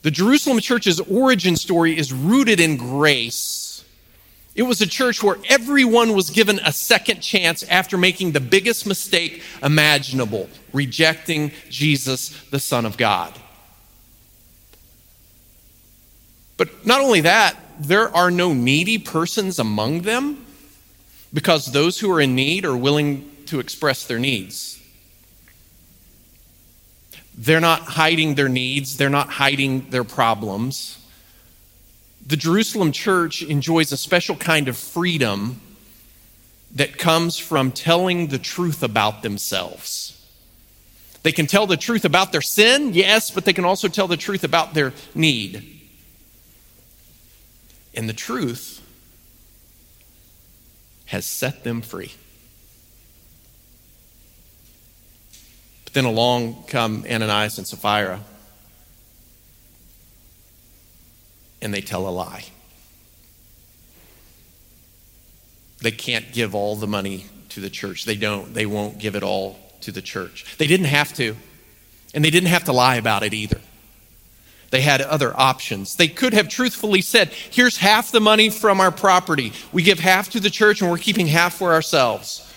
The 0.00 0.10
Jerusalem 0.10 0.60
church's 0.60 0.98
origin 0.98 1.56
story 1.56 1.98
is 1.98 2.10
rooted 2.10 2.58
in 2.58 2.78
grace 2.78 3.61
it 4.54 4.62
was 4.62 4.82
a 4.82 4.86
church 4.86 5.22
where 5.22 5.36
everyone 5.48 6.14
was 6.14 6.28
given 6.28 6.58
a 6.58 6.72
second 6.72 7.20
chance 7.20 7.62
after 7.64 7.96
making 7.96 8.32
the 8.32 8.40
biggest 8.40 8.86
mistake 8.86 9.42
imaginable, 9.62 10.48
rejecting 10.74 11.52
Jesus, 11.70 12.28
the 12.50 12.58
Son 12.58 12.84
of 12.84 12.98
God. 12.98 13.32
But 16.58 16.86
not 16.86 17.00
only 17.00 17.22
that, 17.22 17.56
there 17.80 18.14
are 18.14 18.30
no 18.30 18.52
needy 18.52 18.98
persons 18.98 19.58
among 19.58 20.02
them 20.02 20.44
because 21.32 21.72
those 21.72 21.98
who 21.98 22.10
are 22.12 22.20
in 22.20 22.34
need 22.34 22.66
are 22.66 22.76
willing 22.76 23.28
to 23.46 23.58
express 23.58 24.04
their 24.04 24.18
needs. 24.18 24.78
They're 27.34 27.60
not 27.60 27.80
hiding 27.80 28.34
their 28.34 28.50
needs, 28.50 28.98
they're 28.98 29.08
not 29.08 29.30
hiding 29.30 29.88
their 29.88 30.04
problems 30.04 31.01
the 32.26 32.36
Jerusalem 32.36 32.92
church 32.92 33.42
enjoys 33.42 33.92
a 33.92 33.96
special 33.96 34.36
kind 34.36 34.68
of 34.68 34.76
freedom 34.76 35.60
that 36.74 36.96
comes 36.96 37.38
from 37.38 37.72
telling 37.72 38.28
the 38.28 38.38
truth 38.38 38.82
about 38.82 39.22
themselves. 39.22 40.18
They 41.22 41.32
can 41.32 41.46
tell 41.46 41.66
the 41.66 41.76
truth 41.76 42.04
about 42.04 42.32
their 42.32 42.40
sin, 42.40 42.94
yes, 42.94 43.30
but 43.30 43.44
they 43.44 43.52
can 43.52 43.64
also 43.64 43.88
tell 43.88 44.08
the 44.08 44.16
truth 44.16 44.44
about 44.44 44.74
their 44.74 44.92
need. 45.14 45.80
And 47.94 48.08
the 48.08 48.14
truth 48.14 48.80
has 51.06 51.26
set 51.26 51.62
them 51.62 51.82
free. 51.82 52.12
But 55.84 55.92
then 55.92 56.04
along 56.04 56.64
come 56.68 57.04
Ananias 57.08 57.58
and 57.58 57.66
Sapphira 57.66 58.20
and 61.62 61.72
they 61.72 61.80
tell 61.80 62.08
a 62.08 62.10
lie. 62.10 62.44
They 65.80 65.90
can't 65.90 66.32
give 66.32 66.54
all 66.54 66.76
the 66.76 66.86
money 66.86 67.26
to 67.50 67.60
the 67.60 67.70
church. 67.70 68.04
They 68.04 68.16
don't. 68.16 68.54
They 68.54 68.66
won't 68.66 68.98
give 68.98 69.16
it 69.16 69.22
all 69.22 69.58
to 69.82 69.92
the 69.92 70.02
church. 70.02 70.56
They 70.58 70.66
didn't 70.66 70.86
have 70.86 71.12
to. 71.14 71.36
And 72.14 72.24
they 72.24 72.30
didn't 72.30 72.50
have 72.50 72.64
to 72.64 72.72
lie 72.72 72.96
about 72.96 73.22
it 73.22 73.34
either. 73.34 73.60
They 74.70 74.80
had 74.80 75.02
other 75.02 75.38
options. 75.38 75.96
They 75.96 76.08
could 76.08 76.32
have 76.32 76.48
truthfully 76.48 77.02
said, 77.02 77.28
Here's 77.28 77.76
half 77.76 78.10
the 78.10 78.20
money 78.20 78.48
from 78.48 78.80
our 78.80 78.90
property. 78.90 79.52
We 79.70 79.82
give 79.82 79.98
half 79.98 80.30
to 80.30 80.40
the 80.40 80.50
church 80.50 80.80
and 80.80 80.90
we're 80.90 80.98
keeping 80.98 81.26
half 81.26 81.54
for 81.54 81.72
ourselves. 81.72 82.48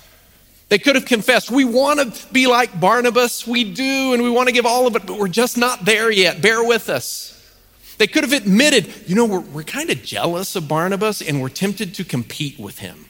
They 0.70 0.78
could 0.78 0.96
have 0.96 1.06
confessed, 1.06 1.52
We 1.52 1.66
want 1.66 2.16
to 2.16 2.34
be 2.34 2.48
like 2.48 2.80
Barnabas. 2.80 3.46
We 3.46 3.66
do, 3.66 4.14
and 4.14 4.24
we 4.24 4.30
want 4.30 4.48
to 4.48 4.54
give 4.54 4.66
all 4.66 4.88
of 4.88 4.96
it, 4.96 5.06
but 5.06 5.20
we're 5.20 5.28
just 5.28 5.58
not 5.58 5.84
there 5.84 6.10
yet. 6.10 6.42
Bear 6.42 6.64
with 6.64 6.90
us. 6.90 7.35
They 7.98 8.08
could 8.08 8.24
have 8.24 8.34
admitted, 8.34 8.92
you 9.08 9.16
know, 9.16 9.26
we're, 9.26 9.40
we're 9.40 9.64
kind 9.64 9.90
of 9.90 10.04
jealous 10.04 10.56
of 10.56 10.68
Barnabas 10.68 11.22
and 11.22 11.42
we're 11.42 11.50
tempted 11.50 11.94
to 11.96 12.04
compete 12.04 12.60
with 12.60 12.80
him. 12.80 13.06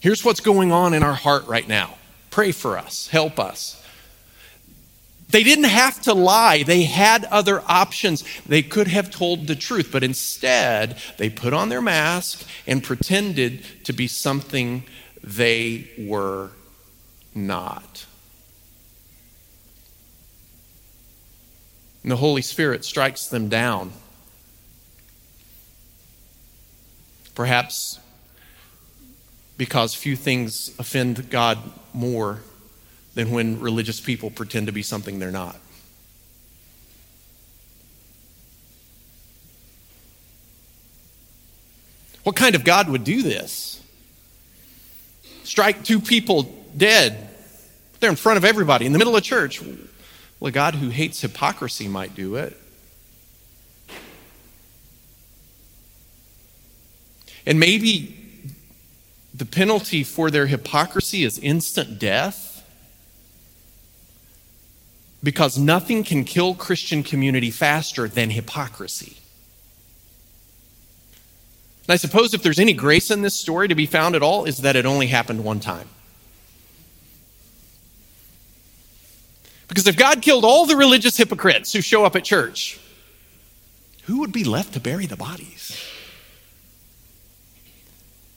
Here's 0.00 0.24
what's 0.24 0.40
going 0.40 0.72
on 0.72 0.92
in 0.92 1.02
our 1.02 1.14
heart 1.14 1.46
right 1.46 1.66
now. 1.66 1.96
Pray 2.30 2.52
for 2.52 2.76
us, 2.76 3.08
help 3.08 3.38
us. 3.38 3.80
They 5.30 5.42
didn't 5.42 5.64
have 5.64 6.00
to 6.02 6.14
lie. 6.14 6.62
They 6.62 6.84
had 6.84 7.24
other 7.24 7.62
options. 7.66 8.22
They 8.46 8.62
could 8.62 8.88
have 8.88 9.10
told 9.10 9.46
the 9.46 9.56
truth, 9.56 9.88
but 9.90 10.04
instead, 10.04 10.98
they 11.16 11.30
put 11.30 11.52
on 11.52 11.70
their 11.70 11.80
mask 11.80 12.46
and 12.66 12.84
pretended 12.84 13.64
to 13.84 13.92
be 13.92 14.06
something 14.06 14.84
they 15.22 15.90
were 15.98 16.50
not. 17.34 18.06
And 22.04 22.12
the 22.12 22.16
Holy 22.16 22.42
Spirit 22.42 22.84
strikes 22.84 23.26
them 23.26 23.48
down. 23.48 23.90
Perhaps 27.34 27.98
because 29.56 29.94
few 29.94 30.14
things 30.14 30.70
offend 30.78 31.30
God 31.30 31.58
more 31.94 32.40
than 33.14 33.30
when 33.30 33.58
religious 33.58 34.00
people 34.00 34.30
pretend 34.30 34.66
to 34.66 34.72
be 34.72 34.82
something 34.82 35.18
they're 35.18 35.30
not. 35.30 35.56
What 42.24 42.36
kind 42.36 42.54
of 42.54 42.64
God 42.64 42.88
would 42.90 43.04
do 43.04 43.22
this? 43.22 43.82
Strike 45.44 45.84
two 45.84 46.00
people 46.00 46.54
dead. 46.76 47.30
They're 48.00 48.10
in 48.10 48.16
front 48.16 48.36
of 48.36 48.44
everybody 48.44 48.84
in 48.84 48.92
the 48.92 48.98
middle 48.98 49.16
of 49.16 49.22
church. 49.22 49.62
Well, 50.44 50.50
a 50.50 50.52
God 50.52 50.74
who 50.74 50.90
hates 50.90 51.22
hypocrisy 51.22 51.88
might 51.88 52.14
do 52.14 52.36
it. 52.36 52.54
And 57.46 57.58
maybe 57.58 58.14
the 59.32 59.46
penalty 59.46 60.04
for 60.04 60.30
their 60.30 60.46
hypocrisy 60.46 61.24
is 61.24 61.38
instant 61.38 61.98
death 61.98 62.62
because 65.22 65.56
nothing 65.56 66.04
can 66.04 66.24
kill 66.24 66.54
Christian 66.54 67.02
community 67.02 67.50
faster 67.50 68.06
than 68.06 68.28
hypocrisy. 68.28 69.16
And 71.88 71.94
I 71.94 71.96
suppose 71.96 72.34
if 72.34 72.42
there's 72.42 72.58
any 72.58 72.74
grace 72.74 73.10
in 73.10 73.22
this 73.22 73.34
story 73.34 73.66
to 73.68 73.74
be 73.74 73.86
found 73.86 74.14
at 74.14 74.22
all, 74.22 74.44
is 74.44 74.58
that 74.58 74.76
it 74.76 74.84
only 74.84 75.06
happened 75.06 75.42
one 75.42 75.60
time. 75.60 75.88
Because 79.74 79.88
if 79.88 79.96
God 79.96 80.22
killed 80.22 80.44
all 80.44 80.66
the 80.66 80.76
religious 80.76 81.16
hypocrites 81.16 81.72
who 81.72 81.80
show 81.80 82.04
up 82.04 82.14
at 82.14 82.22
church, 82.22 82.78
who 84.04 84.20
would 84.20 84.30
be 84.30 84.44
left 84.44 84.74
to 84.74 84.80
bury 84.80 85.06
the 85.06 85.16
bodies? 85.16 85.76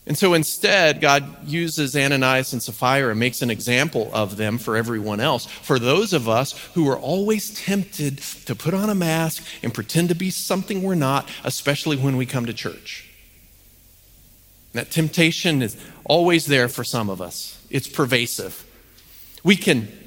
And 0.07 0.17
so 0.17 0.33
instead, 0.33 0.99
God 0.99 1.47
uses 1.47 1.95
Ananias 1.95 2.53
and 2.53 2.63
Sapphira 2.63 3.11
and 3.11 3.19
makes 3.19 3.43
an 3.43 3.51
example 3.51 4.09
of 4.15 4.37
them 4.37 4.57
for 4.57 4.75
everyone 4.75 5.19
else. 5.19 5.45
For 5.45 5.77
those 5.77 6.11
of 6.11 6.27
us 6.27 6.53
who 6.73 6.89
are 6.89 6.97
always 6.97 7.53
tempted 7.53 8.17
to 8.47 8.55
put 8.55 8.73
on 8.73 8.89
a 8.89 8.95
mask 8.95 9.45
and 9.61 9.71
pretend 9.71 10.09
to 10.09 10.15
be 10.15 10.31
something 10.31 10.81
we're 10.81 10.95
not, 10.95 11.29
especially 11.43 11.97
when 11.97 12.17
we 12.17 12.25
come 12.25 12.47
to 12.47 12.53
church. 12.53 13.07
That 14.73 14.89
temptation 14.89 15.61
is 15.61 15.77
always 16.03 16.47
there 16.47 16.67
for 16.67 16.83
some 16.83 17.11
of 17.11 17.21
us, 17.21 17.63
it's 17.69 17.87
pervasive. 17.87 18.65
We 19.43 19.55
can 19.55 20.06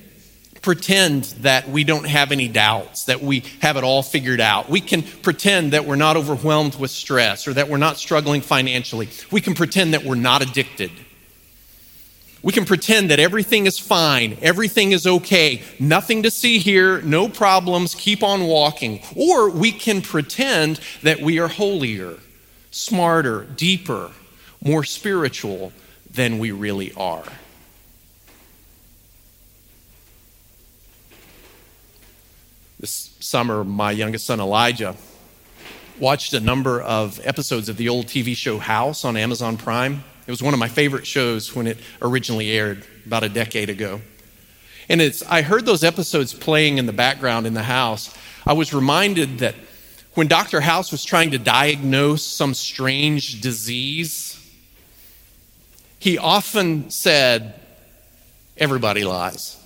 pretend 0.63 1.25
that 1.41 1.69
we 1.69 1.85
don't 1.85 2.07
have 2.07 2.33
any 2.33 2.49
doubts, 2.49 3.05
that 3.05 3.23
we 3.23 3.45
have 3.61 3.77
it 3.77 3.85
all 3.85 4.03
figured 4.03 4.41
out. 4.41 4.69
We 4.69 4.81
can 4.81 5.03
pretend 5.03 5.73
that 5.73 5.87
we're 5.87 5.97
not 5.97 6.17
overwhelmed 6.17 6.79
with 6.79 6.91
stress 6.91 7.49
or 7.49 7.55
that 7.55 7.69
we're 7.69 7.79
not 7.79 7.97
struggling 7.97 8.41
financially. 8.41 9.09
We 9.31 9.41
can 9.41 9.55
pretend 9.55 9.95
that 9.95 10.05
we're 10.05 10.17
not 10.17 10.43
addicted. 10.43 10.91
We 12.43 12.53
can 12.53 12.65
pretend 12.65 13.11
that 13.11 13.21
everything 13.21 13.67
is 13.67 13.79
fine, 13.79 14.39
everything 14.41 14.93
is 14.93 15.07
okay, 15.07 15.63
nothing 15.79 16.23
to 16.23 16.31
see 16.31 16.59
here, 16.59 17.03
no 17.03 17.29
problems, 17.29 17.95
keep 17.95 18.23
on 18.23 18.45
walking. 18.45 19.03
Or 19.15 19.51
we 19.51 19.73
can 19.73 20.01
pretend 20.01 20.81
that 21.03 21.21
we 21.21 21.39
are 21.39 21.49
holier, 21.49 22.17
smarter, 22.71 23.45
deeper, 23.45 24.13
more 24.65 24.85
spiritual 24.85 25.73
than 26.11 26.39
we 26.39 26.51
really 26.51 26.93
are. 26.95 27.25
This 32.79 33.11
summer, 33.31 33.63
my 33.63 33.93
youngest 33.93 34.27
son 34.27 34.41
Elijah 34.41 34.97
watched 36.01 36.33
a 36.33 36.41
number 36.41 36.83
of 36.83 37.21
episodes 37.25 37.69
of 37.69 37.77
the 37.77 37.89
old 37.89 38.07
TV 38.07 38.37
show 38.37 38.59
House 38.59 39.05
on 39.05 39.17
Amazon 39.17 39.57
Prime. 39.57 40.03
It 40.27 40.31
was 40.33 40.43
one 40.43 40.53
of 40.53 40.59
my 40.59 40.67
favorite 40.67 41.07
shows 41.07 41.55
when 41.55 41.69
it 41.69 41.79
originally 42.03 42.51
aired 42.51 42.85
about 43.07 43.23
a 43.23 43.29
decade 43.29 43.71
ago. 43.71 44.01
And 44.89 45.01
it's, 45.01 45.23
I 45.23 45.43
heard 45.43 45.65
those 45.65 45.85
episodes 45.85 46.35
playing 46.35 46.79
in 46.79 46.87
the 46.87 46.93
background 46.93 47.47
in 47.47 47.55
the 47.55 47.63
house. 47.63 48.13
I 48.45 48.55
was 48.55 48.75
reminded 48.75 49.39
that 49.39 49.55
when 50.15 50.27
Dr. 50.27 50.61
House 50.61 50.91
was 50.91 51.05
trying 51.05 51.31
to 51.31 51.39
diagnose 51.39 52.25
some 52.25 52.53
strange 52.53 53.41
disease, 53.41 54.37
he 56.01 56.19
often 56.19 56.91
said, 56.91 57.61
Everybody 58.57 59.05
lies. 59.05 59.60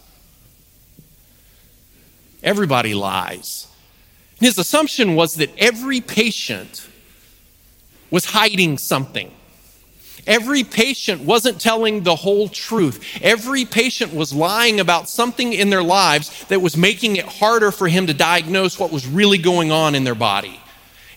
Everybody 2.45 2.95
lies. 2.95 3.67
His 4.39 4.59
assumption 4.59 5.17
was 5.17 5.37
that 5.37 5.51
every 5.59 6.01
patient 6.01 6.87
was 8.11 8.27
hiding 8.27 8.79
something. 8.79 9.33
Every 10.27 10.65
patient 10.65 11.23
wasn't 11.23 11.61
telling 11.61 12.03
the 12.03 12.17
whole 12.17 12.49
truth. 12.49 13.19
Every 13.23 13.65
patient 13.65 14.15
was 14.15 14.33
lying 14.33 14.81
about 14.81 15.09
something 15.09 15.53
in 15.53 15.71
their 15.71 15.83
lives 15.83 16.45
that 16.47 16.61
was 16.61 16.77
making 16.77 17.17
it 17.17 17.27
harder 17.27 17.71
for 17.71 17.89
him 17.89 18.07
to 18.07 18.15
diagnose 18.15 18.79
what 18.79 18.93
was 18.93 19.07
really 19.07 19.39
going 19.39 19.73
on 19.73 19.95
in 19.95 20.05
their 20.05 20.15
body. 20.15 20.61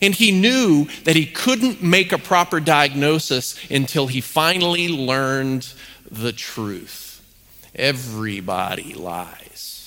And 0.02 0.14
he 0.14 0.32
knew 0.32 0.88
that 1.04 1.16
he 1.16 1.26
couldn't 1.26 1.82
make 1.82 2.12
a 2.12 2.18
proper 2.18 2.60
diagnosis 2.60 3.58
until 3.70 4.08
he 4.08 4.22
finally 4.22 4.88
learned 4.90 5.74
the 6.10 6.34
truth. 6.34 7.22
Everybody 7.76 8.94
lies. 8.94 9.87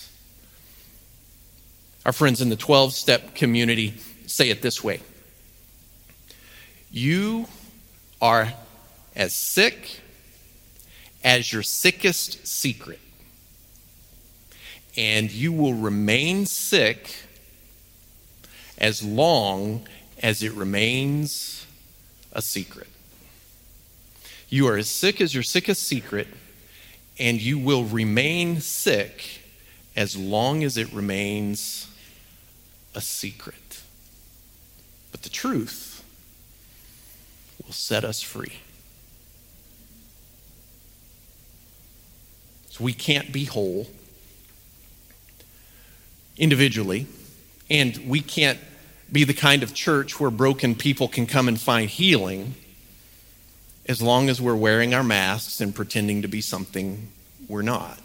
Our 2.07 2.13
friends 2.13 2.41
in 2.41 2.49
the 2.49 2.57
12 2.57 2.95
step 2.95 3.35
community 3.35 3.95
say 4.27 4.49
it 4.49 4.63
this 4.63 4.83
way 4.83 5.03
You 6.91 7.47
are 8.23 8.55
as 9.15 9.35
sick 9.35 10.01
as 11.23 11.53
your 11.53 11.63
sickest 11.63 12.47
secret, 12.47 13.01
and 14.97 15.31
you 15.31 15.53
will 15.53 15.75
remain 15.75 16.47
sick 16.47 17.15
as 18.79 19.03
long 19.03 19.87
as 20.23 20.43
it 20.43 20.53
remains 20.55 21.67
a 22.33 22.41
secret. 22.41 22.89
You 24.49 24.67
are 24.69 24.79
as 24.79 24.89
sick 24.89 25.21
as 25.21 25.35
your 25.35 25.43
sickest 25.43 25.83
secret, 25.83 26.29
and 27.19 27.43
you 27.43 27.59
will 27.59 27.85
remain 27.85 28.61
sick 28.63 29.43
as 29.95 30.17
long 30.17 30.65
as 30.65 30.79
it 30.79 30.91
remains 30.95 31.89
a 32.95 33.01
secret. 33.01 33.83
But 35.11 35.23
the 35.23 35.29
truth 35.29 36.05
will 37.65 37.73
set 37.73 38.05
us 38.05 38.23
free. 38.23 38.59
So 42.71 42.85
we 42.85 42.93
can't 42.93 43.33
be 43.33 43.45
whole 43.45 43.89
individually, 46.37 47.07
and 47.69 47.97
we 48.09 48.21
can't 48.21 48.59
be 49.13 49.25
the 49.25 49.35
kind 49.35 49.63
of 49.63 49.75
church 49.75 50.19
where 50.21 50.31
broken 50.31 50.75
people 50.75 51.09
can 51.09 51.27
come 51.27 51.49
and 51.49 51.61
find 51.61 51.91
healing 51.91 52.55
as 53.87 54.01
long 54.01 54.29
as 54.29 54.41
we're 54.41 54.55
wearing 54.57 54.95
our 54.95 55.03
masks 55.03 55.61
and 55.61 55.75
pretending 55.75 56.23
to 56.23 56.29
be 56.29 56.41
something 56.41 57.11
we're 57.49 57.63
not. 57.63 57.99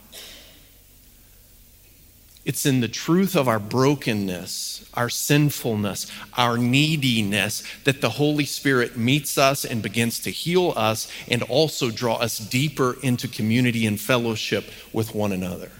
It's 2.45 2.65
in 2.65 2.79
the 2.79 2.88
truth 2.88 3.36
of 3.36 3.47
our 3.47 3.58
brokenness, 3.60 4.88
our 4.93 5.10
sinfulness, 5.10 6.05
our 6.38 6.60
neediness 6.60 7.63
that 7.86 8.01
the 8.01 8.12
Holy 8.12 8.45
Spirit 8.45 8.95
meets 8.95 9.39
us 9.39 9.65
and 9.65 9.81
begins 9.81 10.19
to 10.19 10.29
heal 10.29 10.71
us 10.77 11.12
and 11.27 11.41
also 11.41 11.89
draw 11.89 12.17
us 12.17 12.38
deeper 12.38 12.97
into 13.01 13.27
community 13.27 13.88
and 13.88 13.99
fellowship 13.99 14.65
with 14.93 15.15
one 15.15 15.31
another. 15.31 15.71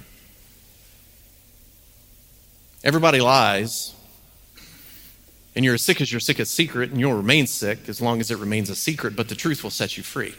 Everybody 2.84 3.22
lies, 3.22 3.94
and 5.56 5.64
you're 5.64 5.76
as 5.76 5.84
sick 5.84 6.02
as 6.02 6.12
your 6.12 6.20
sickest 6.20 6.54
secret, 6.54 6.90
and 6.90 7.00
you'll 7.00 7.16
remain 7.16 7.46
sick 7.46 7.88
as 7.88 8.02
long 8.02 8.20
as 8.20 8.32
it 8.32 8.38
remains 8.38 8.72
a 8.72 8.76
secret, 8.76 9.16
but 9.16 9.30
the 9.30 9.36
truth 9.36 9.64
will 9.64 9.72
set 9.72 9.98
you 9.98 10.04
free. 10.04 10.34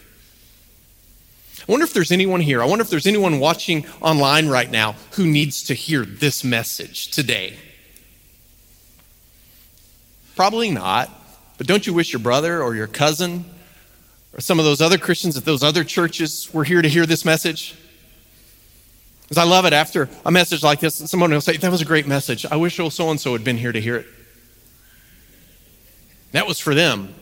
I 1.61 1.73
wonder 1.73 1.85
if 1.85 1.93
there's 1.93 2.13
anyone 2.13 2.41
here, 2.41 2.63
I 2.63 2.67
wonder 2.67 2.83
if 2.83 2.91
there's 2.91 3.07
anyone 3.07 3.41
watching 3.41 3.87
online 4.01 4.49
right 4.49 4.71
now 4.71 4.97
who 5.13 5.27
needs 5.27 5.63
to 5.65 5.75
hear 5.75 6.05
this 6.05 6.45
message 6.45 7.11
today. 7.11 7.57
Probably 10.37 10.71
not, 10.71 11.11
but 11.59 11.67
don't 11.67 11.87
you 11.87 11.95
wish 11.95 12.13
your 12.13 12.21
brother 12.21 12.63
or 12.63 12.75
your 12.75 12.87
cousin 12.87 13.47
or 14.33 14.41
some 14.41 14.59
of 14.59 14.65
those 14.65 14.83
other 14.83 14.99
Christians 14.99 15.37
at 15.37 15.45
those 15.45 15.63
other 15.63 15.83
churches 15.83 16.53
were 16.53 16.65
here 16.65 16.83
to 16.83 16.89
hear 16.89 17.07
this 17.07 17.25
message? 17.25 17.75
Because 19.23 19.39
I 19.39 19.45
love 19.45 19.65
it 19.65 19.73
after 19.73 20.09
a 20.25 20.31
message 20.31 20.63
like 20.63 20.79
this, 20.79 20.95
someone 20.95 21.31
will 21.31 21.41
say, 21.41 21.57
That 21.57 21.73
was 21.73 21.81
a 21.81 21.87
great 21.87 22.07
message. 22.07 22.47
I 22.47 22.57
wish 22.57 22.77
so 22.77 23.11
and 23.11 23.21
so 23.21 23.33
had 23.33 23.43
been 23.43 23.57
here 23.57 23.73
to 23.73 23.81
hear 23.81 23.97
it. 23.97 24.07
That 26.33 26.47
was 26.47 26.61
for 26.61 26.75
them, 26.75 27.15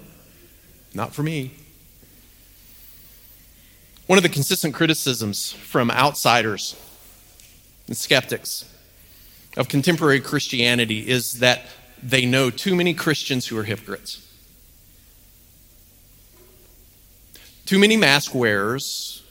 not 0.92 1.14
for 1.14 1.22
me. 1.22 1.52
One 4.06 4.18
of 4.18 4.22
the 4.22 4.28
consistent 4.28 4.74
criticisms 4.74 5.52
from 5.52 5.90
outsiders 5.90 6.76
and 7.86 7.96
skeptics 7.96 8.70
of 9.56 9.68
contemporary 9.68 10.20
Christianity 10.20 11.08
is 11.08 11.34
that 11.34 11.62
they 12.02 12.26
know 12.26 12.50
too 12.50 12.74
many 12.74 12.92
Christians 12.92 13.46
who 13.46 13.56
are 13.56 13.64
hypocrites. 13.64 14.20
Too 17.64 17.78
many 17.78 17.96
mask 17.96 18.34
wearers 18.34 19.22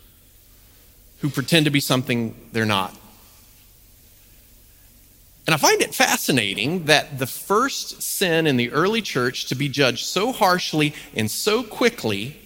who 1.19 1.29
pretend 1.29 1.65
to 1.65 1.71
be 1.71 1.79
something 1.79 2.35
they're 2.51 2.65
not. 2.65 2.97
And 5.45 5.53
I 5.53 5.57
find 5.57 5.81
it 5.81 5.93
fascinating 5.93 6.85
that 6.85 7.19
the 7.19 7.27
first 7.27 8.01
sin 8.01 8.47
in 8.47 8.57
the 8.57 8.71
early 8.71 9.01
church 9.01 9.45
to 9.47 9.55
be 9.55 9.69
judged 9.69 10.05
so 10.05 10.31
harshly 10.31 10.95
and 11.15 11.29
so 11.29 11.63
quickly, 11.63 12.37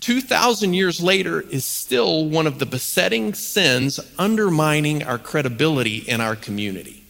2,000 0.00 0.74
years 0.74 1.00
later, 1.00 1.40
is 1.42 1.64
still 1.64 2.24
one 2.24 2.46
of 2.46 2.58
the 2.58 2.66
besetting 2.66 3.34
sins 3.34 4.00
undermining 4.18 5.02
our 5.02 5.18
credibility 5.18 5.98
in 5.98 6.20
our 6.20 6.36
community. 6.36 7.04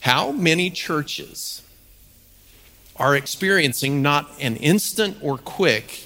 How 0.00 0.30
many 0.30 0.70
churches 0.70 1.62
are 2.98 3.14
experiencing 3.14 4.02
not 4.02 4.30
an 4.40 4.56
instant 4.56 5.18
or 5.20 5.38
quick, 5.38 6.04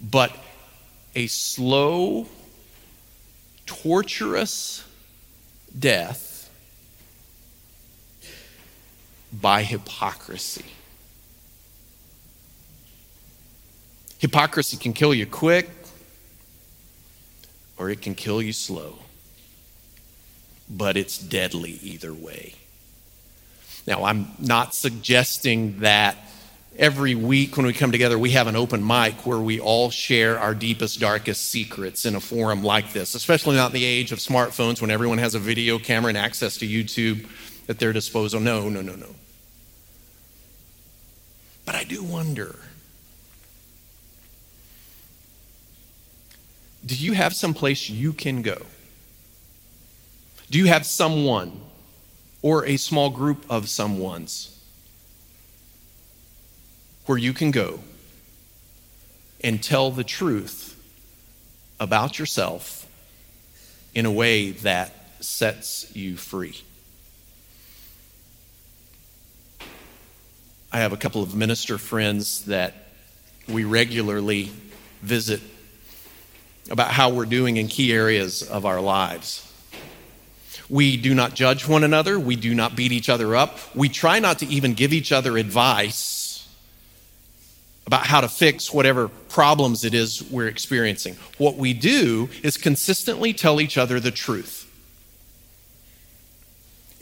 but 0.00 0.36
a 1.14 1.26
slow, 1.26 2.26
torturous 3.66 4.84
death 5.78 6.50
by 9.32 9.62
hypocrisy. 9.62 10.64
Hypocrisy 14.20 14.76
can 14.76 14.92
kill 14.92 15.14
you 15.14 15.26
quick 15.26 15.68
or 17.78 17.88
it 17.88 18.02
can 18.02 18.14
kill 18.14 18.42
you 18.42 18.52
slow, 18.52 18.98
but 20.68 20.98
it's 20.98 21.18
deadly 21.18 21.78
either 21.82 22.12
way. 22.12 22.54
Now, 23.86 24.04
I'm 24.04 24.28
not 24.38 24.74
suggesting 24.74 25.80
that 25.80 26.18
every 26.78 27.14
week 27.14 27.56
when 27.56 27.64
we 27.64 27.72
come 27.72 27.92
together, 27.92 28.18
we 28.18 28.32
have 28.32 28.46
an 28.46 28.56
open 28.56 28.86
mic 28.86 29.26
where 29.26 29.38
we 29.38 29.58
all 29.58 29.90
share 29.90 30.38
our 30.38 30.54
deepest, 30.54 31.00
darkest 31.00 31.50
secrets 31.50 32.04
in 32.04 32.14
a 32.14 32.20
forum 32.20 32.62
like 32.62 32.92
this, 32.92 33.14
especially 33.14 33.56
not 33.56 33.68
in 33.68 33.72
the 33.72 33.84
age 33.84 34.12
of 34.12 34.18
smartphones 34.18 34.82
when 34.82 34.90
everyone 34.90 35.16
has 35.16 35.34
a 35.34 35.38
video 35.38 35.78
camera 35.78 36.10
and 36.10 36.18
access 36.18 36.58
to 36.58 36.68
YouTube 36.68 37.26
at 37.70 37.78
their 37.78 37.94
disposal. 37.94 38.38
No, 38.38 38.68
no, 38.68 38.82
no, 38.82 38.94
no. 38.94 39.14
But 41.64 41.74
I 41.74 41.84
do 41.84 42.02
wonder 42.02 42.56
do 46.84 46.94
you 46.94 47.12
have 47.12 47.34
some 47.34 47.54
place 47.54 47.88
you 47.88 48.12
can 48.12 48.42
go? 48.42 48.66
Do 50.50 50.58
you 50.58 50.66
have 50.66 50.86
someone 50.86 51.60
or 52.42 52.64
a 52.64 52.76
small 52.76 53.10
group 53.10 53.44
of 53.48 53.68
someone's 53.68 54.58
where 57.06 57.18
you 57.18 57.32
can 57.32 57.50
go 57.50 57.80
and 59.42 59.62
tell 59.62 59.90
the 59.90 60.04
truth 60.04 60.76
about 61.78 62.18
yourself 62.18 62.86
in 63.94 64.06
a 64.06 64.12
way 64.12 64.50
that 64.50 64.94
sets 65.20 65.94
you 65.94 66.16
free. 66.16 66.62
I 70.72 70.78
have 70.78 70.92
a 70.92 70.96
couple 70.96 71.22
of 71.22 71.34
minister 71.34 71.78
friends 71.78 72.44
that 72.44 72.74
we 73.48 73.64
regularly 73.64 74.50
visit 75.02 75.40
about 76.70 76.92
how 76.92 77.10
we're 77.10 77.26
doing 77.26 77.56
in 77.56 77.68
key 77.68 77.92
areas 77.92 78.42
of 78.42 78.64
our 78.64 78.80
lives. 78.80 79.46
We 80.68 80.96
do 80.96 81.14
not 81.14 81.34
judge 81.34 81.66
one 81.66 81.82
another. 81.82 82.18
We 82.18 82.36
do 82.36 82.54
not 82.54 82.76
beat 82.76 82.92
each 82.92 83.08
other 83.08 83.34
up. 83.34 83.58
We 83.74 83.88
try 83.88 84.20
not 84.20 84.38
to 84.38 84.46
even 84.46 84.74
give 84.74 84.92
each 84.92 85.10
other 85.10 85.36
advice 85.36 86.48
about 87.86 88.06
how 88.06 88.20
to 88.20 88.28
fix 88.28 88.72
whatever 88.72 89.08
problems 89.08 89.84
it 89.84 89.94
is 89.94 90.22
we're 90.30 90.46
experiencing. 90.46 91.16
What 91.38 91.56
we 91.56 91.74
do 91.74 92.28
is 92.44 92.56
consistently 92.56 93.32
tell 93.32 93.60
each 93.60 93.76
other 93.76 93.98
the 93.98 94.12
truth. 94.12 94.70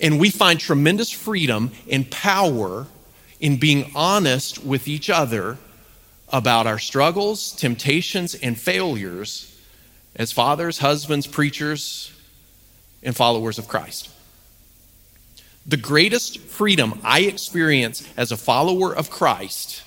And 0.00 0.18
we 0.18 0.31
find 0.31 0.59
tremendous 0.59 1.11
freedom 1.11 1.72
and 1.90 2.11
power 2.11 2.87
in 3.38 3.59
being 3.59 3.92
honest 3.94 4.64
with 4.64 4.88
each 4.88 5.11
other 5.11 5.59
about 6.31 6.66
our 6.66 6.78
struggles, 6.78 7.52
temptations, 7.52 8.35
and 8.35 8.59
failures 8.59 9.58
as 10.18 10.33
fathers, 10.33 10.78
husbands, 10.78 11.26
preachers, 11.26 12.12
and 13.02 13.16
followers 13.16 13.59
of 13.59 13.68
Christ. 13.68 14.11
The 15.64 15.76
greatest 15.76 16.40
freedom 16.40 17.00
I 17.04 17.20
experience 17.20 18.07
as 18.16 18.33
a 18.33 18.37
follower 18.37 18.94
of 18.94 19.11
Christ 19.11 19.85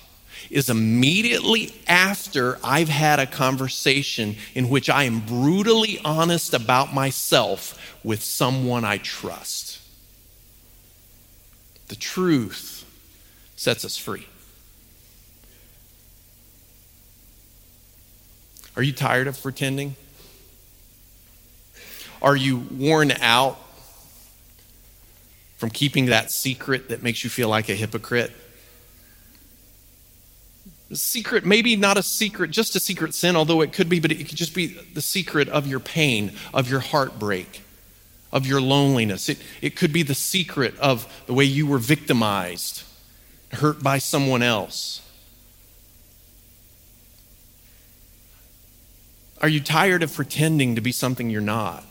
is 0.50 0.70
immediately 0.70 1.74
after 1.86 2.58
I've 2.62 2.88
had 2.88 3.18
a 3.18 3.26
conversation 3.26 4.36
in 4.54 4.68
which 4.68 4.88
I 4.88 5.04
am 5.04 5.20
brutally 5.20 5.98
honest 6.04 6.54
about 6.54 6.94
myself 6.94 7.96
with 8.04 8.22
someone 8.22 8.84
I 8.84 8.98
trust. 8.98 9.80
The 11.88 11.96
truth 11.96 12.84
sets 13.56 13.84
us 13.84 13.96
free. 13.96 14.26
Are 18.76 18.82
you 18.82 18.92
tired 18.92 19.26
of 19.26 19.40
pretending? 19.42 19.96
Are 22.22 22.36
you 22.36 22.58
worn 22.58 23.10
out 23.20 23.58
from 25.56 25.70
keeping 25.70 26.06
that 26.06 26.30
secret 26.30 26.88
that 26.90 27.02
makes 27.02 27.24
you 27.24 27.30
feel 27.30 27.48
like 27.48 27.68
a 27.68 27.74
hypocrite? 27.74 28.30
A 30.92 30.96
secret, 30.96 31.44
maybe 31.44 31.74
not 31.74 31.98
a 31.98 32.02
secret, 32.02 32.52
just 32.52 32.76
a 32.76 32.80
secret 32.80 33.14
sin, 33.14 33.34
although 33.34 33.60
it 33.60 33.72
could 33.72 33.88
be, 33.88 33.98
but 33.98 34.12
it 34.12 34.28
could 34.28 34.36
just 34.36 34.54
be 34.54 34.68
the 34.68 35.00
secret 35.00 35.48
of 35.48 35.66
your 35.66 35.80
pain, 35.80 36.32
of 36.54 36.70
your 36.70 36.80
heartbreak, 36.80 37.62
of 38.32 38.46
your 38.46 38.60
loneliness. 38.60 39.28
It, 39.28 39.38
it 39.60 39.74
could 39.74 39.92
be 39.92 40.04
the 40.04 40.14
secret 40.14 40.78
of 40.78 41.24
the 41.26 41.34
way 41.34 41.44
you 41.44 41.66
were 41.66 41.78
victimized, 41.78 42.84
hurt 43.52 43.82
by 43.82 43.98
someone 43.98 44.42
else. 44.42 45.00
Are 49.40 49.48
you 49.48 49.58
tired 49.58 50.04
of 50.04 50.14
pretending 50.14 50.76
to 50.76 50.80
be 50.80 50.92
something 50.92 51.28
you're 51.28 51.40
not? 51.40 51.84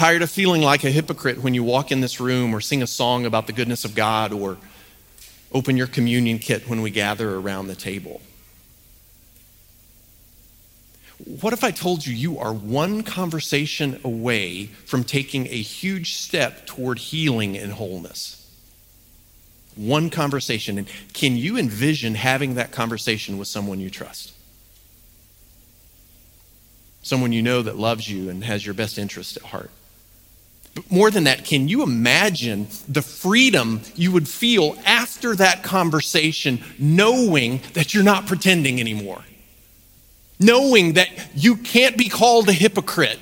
Tired 0.00 0.22
of 0.22 0.30
feeling 0.30 0.62
like 0.62 0.82
a 0.82 0.90
hypocrite 0.90 1.42
when 1.42 1.52
you 1.52 1.62
walk 1.62 1.92
in 1.92 2.00
this 2.00 2.20
room 2.20 2.54
or 2.54 2.62
sing 2.62 2.82
a 2.82 2.86
song 2.86 3.26
about 3.26 3.46
the 3.46 3.52
goodness 3.52 3.84
of 3.84 3.94
God 3.94 4.32
or 4.32 4.56
open 5.52 5.76
your 5.76 5.86
communion 5.86 6.38
kit 6.38 6.66
when 6.66 6.80
we 6.80 6.90
gather 6.90 7.36
around 7.36 7.66
the 7.66 7.74
table? 7.74 8.22
What 11.42 11.52
if 11.52 11.62
I 11.62 11.70
told 11.70 12.06
you 12.06 12.14
you 12.14 12.38
are 12.38 12.50
one 12.50 13.02
conversation 13.02 14.00
away 14.02 14.68
from 14.86 15.04
taking 15.04 15.46
a 15.48 15.60
huge 15.60 16.14
step 16.14 16.66
toward 16.66 16.98
healing 16.98 17.58
and 17.58 17.74
wholeness? 17.74 18.50
One 19.76 20.08
conversation. 20.08 20.78
And 20.78 20.88
can 21.12 21.36
you 21.36 21.58
envision 21.58 22.14
having 22.14 22.54
that 22.54 22.72
conversation 22.72 23.36
with 23.36 23.48
someone 23.48 23.80
you 23.80 23.90
trust? 23.90 24.32
Someone 27.02 27.32
you 27.32 27.42
know 27.42 27.60
that 27.60 27.76
loves 27.76 28.08
you 28.08 28.30
and 28.30 28.42
has 28.44 28.64
your 28.64 28.74
best 28.74 28.96
interest 28.96 29.36
at 29.36 29.42
heart? 29.42 29.70
But 30.80 30.90
more 30.90 31.10
than 31.10 31.24
that, 31.24 31.44
can 31.44 31.68
you 31.68 31.82
imagine 31.82 32.68
the 32.88 33.02
freedom 33.02 33.82
you 33.96 34.12
would 34.12 34.28
feel 34.28 34.78
after 34.86 35.34
that 35.36 35.62
conversation, 35.62 36.62
knowing 36.78 37.60
that 37.74 37.92
you're 37.92 38.02
not 38.02 38.26
pretending 38.26 38.80
anymore? 38.80 39.22
Knowing 40.38 40.94
that 40.94 41.08
you 41.34 41.56
can't 41.56 41.98
be 41.98 42.08
called 42.08 42.48
a 42.48 42.52
hypocrite, 42.54 43.18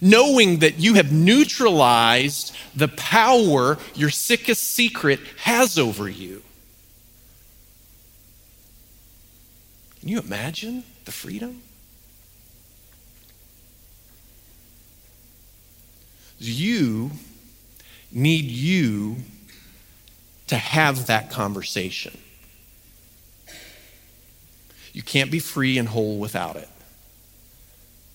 knowing 0.00 0.58
that 0.60 0.80
you 0.80 0.94
have 0.94 1.12
neutralized 1.12 2.56
the 2.74 2.88
power 2.88 3.78
your 3.94 4.10
sickest 4.10 4.74
secret 4.74 5.20
has 5.42 5.78
over 5.78 6.08
you. 6.08 6.42
Can 10.00 10.08
you 10.08 10.18
imagine 10.18 10.82
the 11.04 11.12
freedom? 11.12 11.62
You 16.40 17.12
need 18.10 18.46
you 18.46 19.16
to 20.48 20.56
have 20.56 21.06
that 21.06 21.30
conversation. 21.30 22.18
You 24.92 25.02
can't 25.02 25.30
be 25.30 25.38
free 25.38 25.78
and 25.78 25.88
whole 25.88 26.18
without 26.18 26.56
it. 26.56 26.68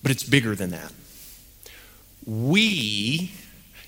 but 0.02 0.12
it's 0.12 0.22
bigger 0.22 0.54
than 0.54 0.70
that. 0.70 0.92
We 2.24 3.32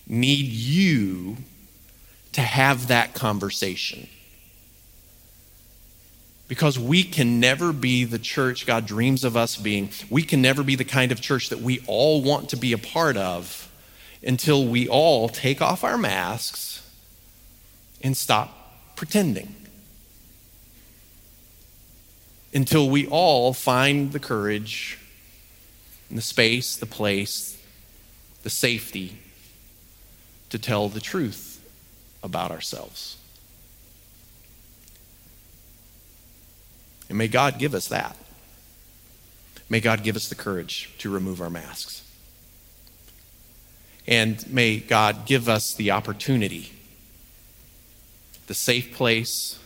need 0.06 0.46
you 0.46 1.36
to 2.32 2.40
have 2.40 2.88
that 2.88 3.14
conversation. 3.14 4.08
Because 6.48 6.76
we 6.76 7.04
can 7.04 7.38
never 7.38 7.72
be 7.72 8.04
the 8.04 8.18
church 8.18 8.66
God 8.66 8.86
dreams 8.86 9.22
of 9.22 9.36
us 9.36 9.56
being. 9.56 9.90
We 10.10 10.22
can 10.22 10.42
never 10.42 10.64
be 10.64 10.74
the 10.74 10.84
kind 10.84 11.12
of 11.12 11.20
church 11.20 11.50
that 11.50 11.60
we 11.60 11.84
all 11.86 12.20
want 12.22 12.48
to 12.48 12.56
be 12.56 12.72
a 12.72 12.78
part 12.78 13.16
of 13.16 13.70
until 14.22 14.66
we 14.66 14.88
all 14.88 15.28
take 15.28 15.62
off 15.62 15.84
our 15.84 15.98
masks 15.98 16.88
and 18.02 18.16
stop 18.16 18.96
pretending. 18.96 19.54
Until 22.52 22.88
we 22.88 23.06
all 23.06 23.52
find 23.52 24.12
the 24.12 24.18
courage 24.18 24.98
and 26.08 26.18
the 26.18 26.22
space, 26.22 26.76
the 26.76 26.86
place, 26.86 27.60
the 28.42 28.50
safety 28.50 29.18
to 30.50 30.58
tell 30.58 30.88
the 30.88 31.00
truth 31.00 31.62
about 32.22 32.50
ourselves. 32.50 33.16
And 37.08 37.16
may 37.16 37.28
God 37.28 37.58
give 37.58 37.74
us 37.74 37.88
that. 37.88 38.16
May 39.68 39.80
God 39.80 40.02
give 40.02 40.16
us 40.16 40.28
the 40.28 40.34
courage 40.34 40.90
to 40.98 41.10
remove 41.10 41.40
our 41.40 41.50
masks. 41.50 42.02
And 44.08 44.50
may 44.50 44.78
God 44.78 45.26
give 45.26 45.50
us 45.50 45.74
the 45.74 45.90
opportunity, 45.90 46.72
the 48.46 48.54
safe 48.54 48.94
place, 48.94 49.58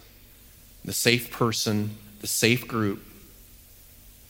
the 0.84 0.92
safe 0.92 1.30
person, 1.30 1.96
the 2.20 2.26
safe 2.26 2.66
group 2.66 3.04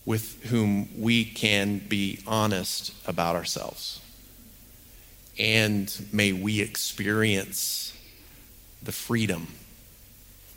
with 0.05 0.44
whom 0.51 0.90
we 1.01 1.25
can 1.25 1.79
be 1.79 2.18
honest 2.27 2.92
about 3.07 3.37
ourselves. 3.37 4.03
And 5.38 6.07
may 6.12 6.35
we 6.35 6.61
experience 6.61 7.96
the 8.83 8.92
freedom 8.92 9.46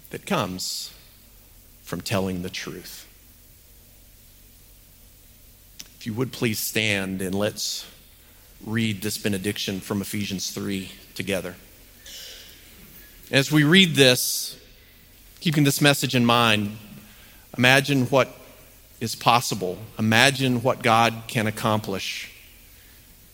that 0.10 0.26
comes 0.26 0.94
from 1.82 2.02
telling 2.02 2.42
the 2.42 2.50
truth. 2.50 3.08
If 5.98 6.06
you 6.06 6.14
would 6.14 6.34
please 6.34 6.60
stand 6.60 7.22
and 7.22 7.34
let's 7.34 7.86
read 8.66 9.02
this 9.02 9.18
benediction 9.18 9.80
from 9.80 10.02
Ephesians 10.02 10.50
3 10.50 10.92
together. 11.14 11.56
As 13.32 13.52
we 13.52 13.64
read 13.64 13.96
this, 13.96 14.60
keeping 15.40 15.64
this 15.64 15.82
message 15.82 16.16
in 16.16 16.26
mind, 16.26 16.78
imagine 17.58 18.06
what 18.08 18.36
is 19.00 19.16
possible. 19.16 19.78
Imagine 20.00 20.64
what 20.64 20.82
God 20.82 21.14
can 21.28 21.46
accomplish 21.46 22.32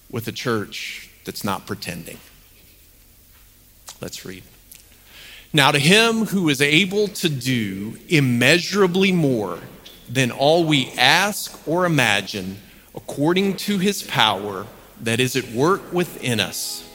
with 0.09 0.27
a 0.27 0.31
church 0.33 1.09
that's 1.23 1.43
not 1.43 1.65
pretending. 1.65 2.17
Let's 4.01 4.25
read. 4.25 4.43
Now, 5.53 5.71
to 5.71 5.79
him 5.79 6.25
who 6.25 6.49
is 6.49 6.61
able 6.61 7.07
to 7.09 7.29
do 7.29 7.97
immeasurably 8.09 9.11
more 9.11 9.59
than 10.09 10.31
all 10.31 10.65
we 10.65 10.91
ask 10.97 11.65
or 11.67 11.85
imagine, 11.85 12.57
according 12.95 13.55
to 13.57 13.77
his 13.77 14.03
power 14.03 14.65
that 15.01 15.19
is 15.19 15.35
at 15.35 15.49
work 15.51 15.93
within 15.93 16.39
us, 16.39 16.87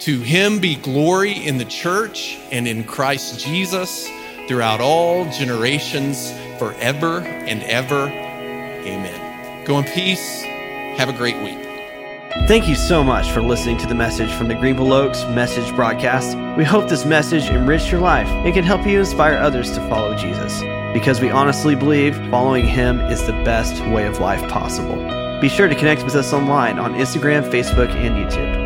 to 0.00 0.20
him 0.20 0.58
be 0.58 0.76
glory 0.76 1.32
in 1.32 1.58
the 1.58 1.64
church 1.64 2.38
and 2.50 2.68
in 2.68 2.84
Christ 2.84 3.40
Jesus 3.40 4.08
throughout 4.48 4.80
all 4.80 5.24
generations, 5.30 6.32
forever 6.58 7.20
and 7.20 7.62
ever. 7.62 8.08
Amen. 8.08 9.64
Go 9.64 9.78
in 9.78 9.84
peace. 9.84 10.42
Have 10.42 11.08
a 11.08 11.12
great 11.12 11.36
week. 11.38 11.58
Thank 12.46 12.68
you 12.68 12.74
so 12.74 13.02
much 13.02 13.30
for 13.30 13.40
listening 13.40 13.78
to 13.78 13.86
the 13.86 13.94
message 13.94 14.30
from 14.32 14.48
the 14.48 14.54
Greenville 14.54 14.92
Oaks 14.92 15.24
Message 15.26 15.74
Broadcast. 15.74 16.36
We 16.58 16.64
hope 16.64 16.88
this 16.88 17.04
message 17.04 17.44
enriched 17.44 17.90
your 17.90 18.00
life 18.00 18.26
and 18.28 18.52
can 18.52 18.64
help 18.64 18.84
you 18.86 18.98
inspire 18.98 19.36
others 19.36 19.70
to 19.70 19.88
follow 19.88 20.16
Jesus, 20.16 20.60
because 20.92 21.20
we 21.20 21.30
honestly 21.30 21.76
believe 21.76 22.16
following 22.30 22.66
Him 22.66 23.00
is 23.00 23.24
the 23.24 23.32
best 23.44 23.80
way 23.86 24.06
of 24.06 24.18
life 24.18 24.46
possible. 24.50 25.23
Be 25.44 25.50
sure 25.50 25.68
to 25.68 25.74
connect 25.74 26.04
with 26.04 26.14
us 26.14 26.32
online 26.32 26.78
on 26.78 26.94
Instagram, 26.94 27.46
Facebook, 27.50 27.90
and 27.90 28.16
YouTube. 28.16 28.63